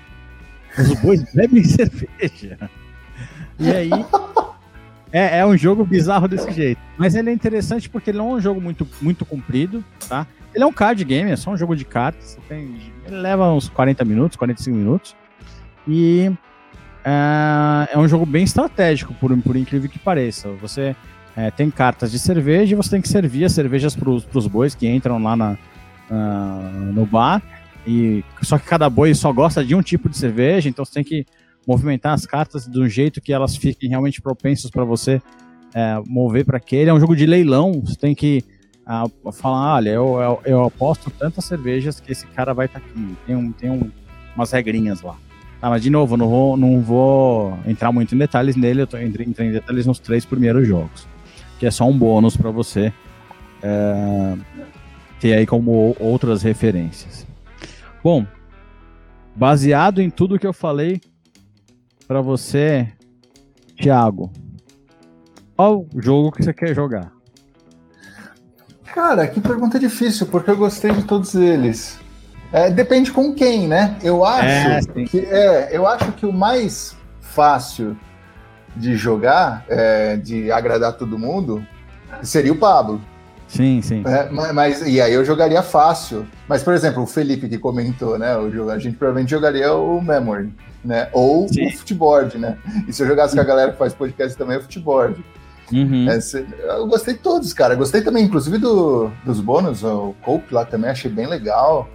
[0.78, 2.70] Os bois bebem cerveja.
[3.58, 3.90] E aí.
[5.14, 6.80] É, é um jogo bizarro desse jeito.
[6.96, 10.26] Mas ele é interessante porque ele não é um jogo muito, muito comprido, tá?
[10.54, 12.38] Ele é um card game, é só um jogo de cartas.
[12.48, 15.14] Tem, ele leva uns 40 minutos, 45 minutos.
[15.86, 16.32] E
[17.04, 20.48] é, é um jogo bem estratégico, por, por incrível que pareça.
[20.62, 20.96] Você
[21.36, 24.74] é, tem cartas de cerveja e você tem que servir as cervejas para os bois
[24.74, 25.58] que entram lá na,
[26.92, 27.42] no bar.
[27.86, 31.04] E só que cada boi só gosta de um tipo de cerveja, então você tem
[31.04, 31.26] que
[31.66, 35.20] movimentar as cartas de um jeito que elas fiquem realmente propensas para você
[35.74, 36.90] é, mover para aquele.
[36.90, 38.44] É um jogo de leilão, você tem que
[38.86, 42.80] a, a falar, olha, eu, eu, eu, aposto tantas cervejas que esse cara vai estar
[42.80, 43.16] tá aqui.
[43.26, 43.90] Tem, um, tem um,
[44.34, 45.16] umas regrinhas lá.
[45.60, 48.98] Tá, mas de novo, não vou, não vou entrar muito em detalhes nele, eu tô
[48.98, 51.06] entrei, entrei em detalhes nos três primeiros jogos.
[51.58, 52.92] Que é só um bônus para você
[53.62, 54.36] é,
[55.20, 57.24] ter aí como outras referências.
[58.02, 58.26] Bom,
[59.36, 61.00] baseado em tudo que eu falei
[62.08, 62.92] para você,
[63.76, 64.32] Thiago,
[65.56, 67.12] qual jogo que você quer jogar?
[68.92, 71.98] Cara, que pergunta difícil, porque eu gostei de todos eles.
[72.52, 73.96] É, depende com quem, né?
[74.02, 77.96] Eu acho é, que é, eu acho que o mais fácil
[78.76, 81.66] de jogar, é, de agradar todo mundo,
[82.22, 83.00] seria o Pablo.
[83.52, 84.02] Sim, sim.
[84.06, 86.26] É, mas, mas, e aí eu jogaria fácil.
[86.48, 88.34] Mas, por exemplo, o Felipe que comentou, né?
[88.34, 90.50] O, a gente provavelmente jogaria o Memory,
[90.82, 91.10] né?
[91.12, 91.66] Ou sim.
[91.66, 92.56] o Footboard, né?
[92.88, 95.22] E se eu jogasse com a galera que faz podcast também, o Footboard.
[95.70, 96.06] Uhum.
[96.08, 96.18] É,
[96.78, 97.74] eu gostei de todos, cara.
[97.74, 99.84] Gostei também, inclusive, do, dos bônus.
[99.84, 101.90] O Cope lá também achei bem legal.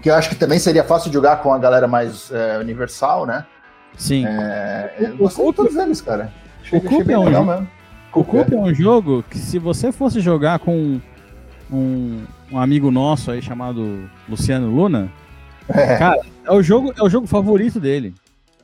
[0.00, 3.26] Que eu acho que também seria fácil de jogar com a galera mais é, universal,
[3.26, 3.44] né?
[3.96, 4.24] Sim.
[4.26, 6.32] É, eu gostei de todos eles, cara.
[6.62, 7.68] Achei, o Cope é um jogo, mesmo.
[8.12, 11.00] O Coop é um jogo que se você fosse jogar com
[11.70, 15.10] um, um amigo nosso aí chamado Luciano Luna,
[15.68, 15.96] é.
[15.96, 18.14] cara, é o jogo, é o jogo favorito dele.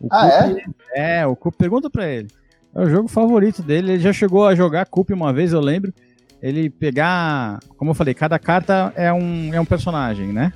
[0.01, 1.21] O ah, Coop, é?
[1.21, 2.29] É, o Coop, pergunta pra ele.
[2.77, 3.93] É o jogo favorito dele.
[3.93, 5.95] Ele já chegou a jogar Cup uma vez, eu lembro.
[6.43, 7.59] Ele pegar.
[7.79, 10.53] Como eu falei, cada carta é um, é um personagem, né?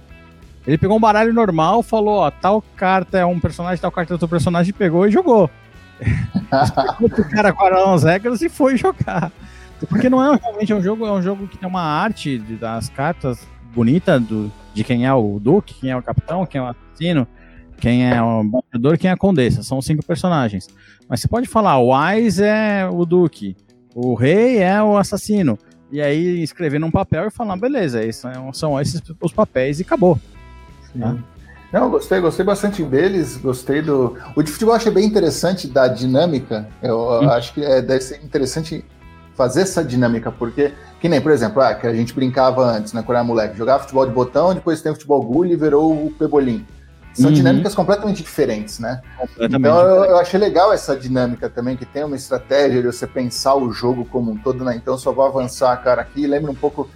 [0.67, 4.15] Ele pegou um baralho normal, falou: ó, tal carta é um personagem, tal carta é
[4.15, 5.49] outro personagem, pegou e jogou.
[7.01, 9.31] O cara eram as regras e foi jogar.
[9.89, 12.89] Porque não é realmente é um jogo, é um jogo que tem uma arte das
[12.89, 16.67] cartas bonita do, de quem é o Duque, quem é o capitão, quem é o
[16.67, 17.27] assassino,
[17.79, 19.63] quem é o batedor quem é a condessa.
[19.63, 20.69] São cinco personagens.
[21.09, 23.57] Mas você pode falar, o Wise é o Duque,
[23.95, 25.59] o rei é o assassino.
[25.91, 28.23] E aí escrever num papel e falar, beleza, esses
[28.53, 30.19] são esses os papéis e acabou.
[30.99, 31.17] Tá?
[31.73, 34.17] Não, gostei, gostei bastante deles, gostei do.
[34.35, 36.69] O de futebol eu achei bem interessante da dinâmica.
[36.83, 37.31] Eu, hum.
[37.31, 38.85] acho que é, deve ser interessante
[39.35, 43.03] fazer essa dinâmica, porque, que nem, por exemplo, ah, que a gente brincava antes, né,
[43.03, 46.67] quando era moleque, jogava futebol de botão, depois tem o futebol Gulliver ou o Pebolim.
[47.13, 47.33] São uhum.
[47.33, 49.01] dinâmicas completamente diferentes, né?
[49.19, 53.07] Completamente então eu, eu, achei legal essa dinâmica também, que tem uma estratégia de você
[53.07, 54.77] pensar o jogo como um todo, né?
[54.77, 56.27] Então só vou avançar, cara, aqui.
[56.27, 56.89] Lembra um pouco.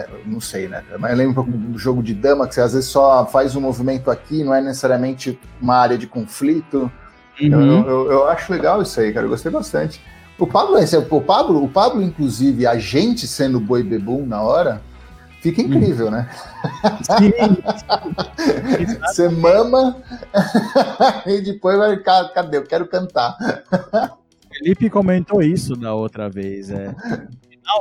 [0.00, 0.82] É, não sei, né?
[0.98, 3.60] Mas lembra um pouco do jogo de dama, que você às vezes só faz um
[3.60, 6.90] movimento aqui, não é necessariamente uma área de conflito.
[7.40, 7.80] Uhum.
[7.80, 9.26] Eu, eu, eu, acho legal isso aí, cara.
[9.26, 10.00] Eu gostei bastante.
[10.38, 10.76] O Pablo,
[11.10, 14.80] o Pablo, o Pablo, inclusive, a gente sendo boi bebum na hora,
[15.40, 16.10] Fica incrível, hum.
[16.10, 16.28] né?
[17.18, 17.32] Sim.
[19.08, 19.96] Você mama
[21.26, 22.58] e depois vai, cadê?
[22.58, 23.36] Eu quero cantar.
[24.52, 26.70] Felipe comentou isso da outra vez.
[26.70, 26.94] É.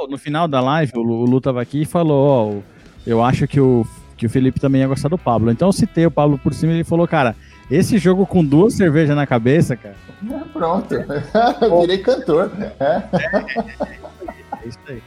[0.09, 2.61] No final da live, o Lu tava aqui e falou: Ó,
[3.05, 3.85] eu acho que o,
[4.17, 5.51] que o Felipe também ia gostar do Pablo.
[5.51, 7.35] Então eu citei o Pablo por cima e ele falou: Cara,
[7.69, 9.95] esse jogo com duas cervejas na cabeça, cara.
[10.53, 12.51] Pronto, eu virei cantor.
[12.79, 15.01] É, é, é isso aí.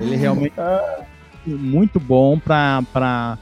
[0.00, 0.54] Ele realmente.
[0.58, 1.04] Ah
[1.46, 2.82] muito bom pra.
[2.92, 3.38] pra...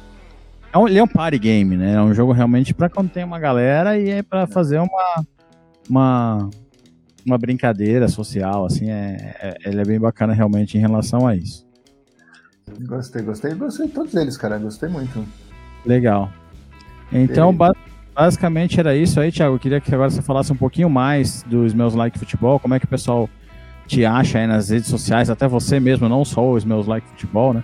[0.73, 1.95] É um, ele é um party game, né?
[1.95, 5.25] É um jogo realmente pra quando tem uma galera e é pra fazer uma.
[5.89, 6.51] uma
[7.25, 11.67] uma brincadeira social, assim, é, é, ele é bem bacana realmente em relação a isso.
[12.81, 15.25] Gostei, gostei, gostei de todos eles, cara, gostei muito.
[15.85, 16.31] Legal.
[17.13, 17.75] Então, ba
[18.15, 19.57] basicamente era isso aí, Thiago.
[19.57, 22.79] Eu queria que agora você falasse um pouquinho mais dos meus like futebol, como é
[22.79, 23.29] que o pessoal
[23.87, 27.53] te acha aí nas redes sociais, até você mesmo, não só os meus like futebol,
[27.53, 27.63] né?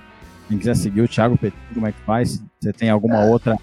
[0.49, 2.43] Quem quiser seguir o Thiago Petrin, como é que faz?
[2.61, 3.31] Você tem alguma é.
[3.31, 3.57] outra?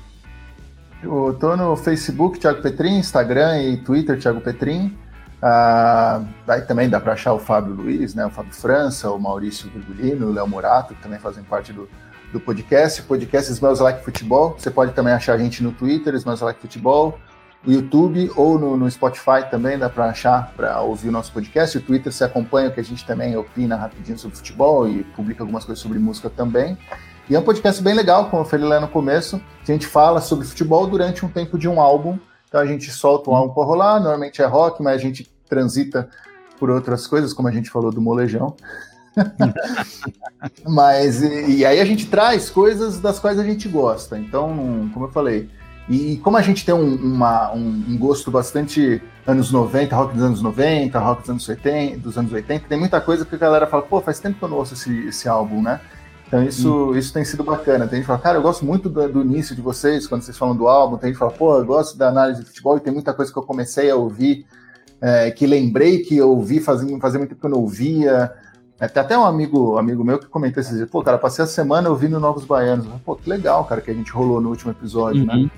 [1.04, 4.96] Eu tô no Facebook, Thiago Petrin, Instagram e Twitter, Thiago Petrin.
[5.42, 9.70] Ah, aí também dá para achar o Fábio Luiz, né, o Fábio França, o Maurício
[9.70, 11.88] Virgulino, o Léo Morato, que também fazem parte do,
[12.32, 13.02] do podcast.
[13.02, 14.56] O podcast Smells Like Futebol.
[14.58, 17.20] Você pode também achar a gente no Twitter, Smells Like Futebol
[17.66, 21.78] no YouTube ou no, no Spotify também dá para achar, para ouvir o nosso podcast.
[21.78, 25.66] O Twitter você acompanha, que a gente também opina rapidinho sobre futebol e publica algumas
[25.66, 26.78] coisas sobre música também.
[27.30, 29.86] E é um podcast bem legal, como eu falei lá no começo, que a gente
[29.86, 32.18] fala sobre futebol durante um tempo de um álbum.
[32.48, 36.10] Então a gente solta um álbum para rolar, normalmente é rock, mas a gente transita
[36.60, 38.56] por outras coisas, como a gente falou do molejão.
[40.66, 44.18] mas e, e, aí a gente traz coisas das quais a gente gosta.
[44.18, 45.50] Então, como eu falei,
[45.90, 50.24] e como a gente tem um, uma, um, um, gosto bastante anos 90, rock dos
[50.24, 53.68] anos 90, rock dos anos 80, dos anos 80, tem muita coisa que a galera
[53.68, 55.80] fala, pô, faz tempo que eu não ouço esse, esse álbum, né?
[56.28, 57.88] Então isso, isso tem sido bacana.
[57.88, 60.38] Tem gente que fala, cara, eu gosto muito do, do, início de vocês, quando vocês
[60.38, 60.98] falam do álbum.
[60.98, 63.32] Tem gente que fala, pô, eu gosto da análise de futebol e tem muita coisa
[63.32, 64.46] que eu comecei a ouvir,
[65.02, 68.34] é, que lembrei que eu ouvi fazia, fazia muito tempo que eu não ouvia.
[68.80, 71.48] É, tem até um amigo, amigo meu que comentou esses dias, pô, cara, passei a
[71.48, 72.88] semana ouvindo Novos Baianos.
[73.06, 75.34] Pô, que legal, cara, que a gente rolou no último episódio, né?
[75.34, 75.44] uhum.
[75.44, 75.52] né?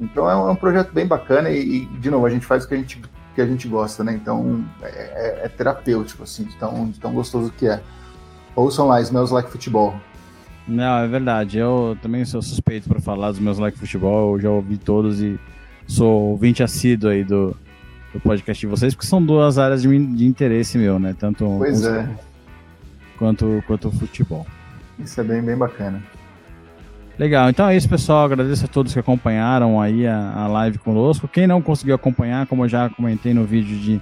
[0.00, 2.64] Então é um, é um, projeto bem bacana e, e, de novo, a gente faz
[2.64, 3.02] o que a gente,
[3.34, 4.12] que a gente gosta, né?
[4.12, 7.82] Então é, é, é terapêutico, assim, de tão, de tão gostoso que é.
[8.54, 9.94] Ouçam lá, Smells Like Futebol.
[10.70, 11.58] Não, é verdade.
[11.58, 14.36] Eu também sou suspeito para falar dos meus like futebol.
[14.36, 15.38] Eu já ouvi todos e
[15.84, 17.56] sou ouvinte assíduo aí do,
[18.14, 21.14] do podcast de vocês, porque são duas áreas de, de interesse meu, né?
[21.18, 22.08] Tanto pois é.
[23.18, 24.46] quanto, quanto o futebol.
[24.96, 26.00] Isso é bem, bem bacana.
[27.18, 28.24] Legal, então é isso, pessoal.
[28.24, 31.26] Agradeço a todos que acompanharam aí a, a live conosco.
[31.26, 34.00] Quem não conseguiu acompanhar, como eu já comentei no vídeo de,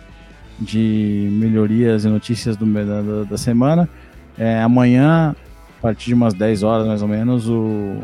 [0.61, 3.89] de melhorias e notícias do, da, da semana,
[4.37, 5.35] é, amanhã
[5.79, 8.03] a partir de umas 10 horas mais ou menos, o,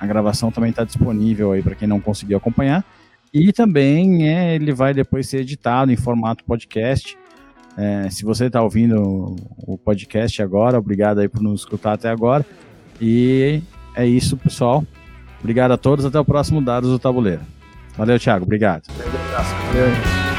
[0.00, 2.84] a gravação também está disponível aí para quem não conseguiu acompanhar.
[3.32, 7.18] E também é, ele vai depois ser editado em formato podcast.
[7.76, 9.36] É, se você está ouvindo
[9.66, 12.46] o podcast agora, obrigado aí por nos escutar até agora.
[13.00, 13.60] E
[13.94, 14.84] é isso, pessoal.
[15.40, 16.04] Obrigado a todos.
[16.04, 17.42] Até o próximo Dados do Tabuleiro.
[17.96, 18.44] Valeu, Thiago.
[18.44, 18.84] Obrigado.
[18.96, 20.33] Valeu.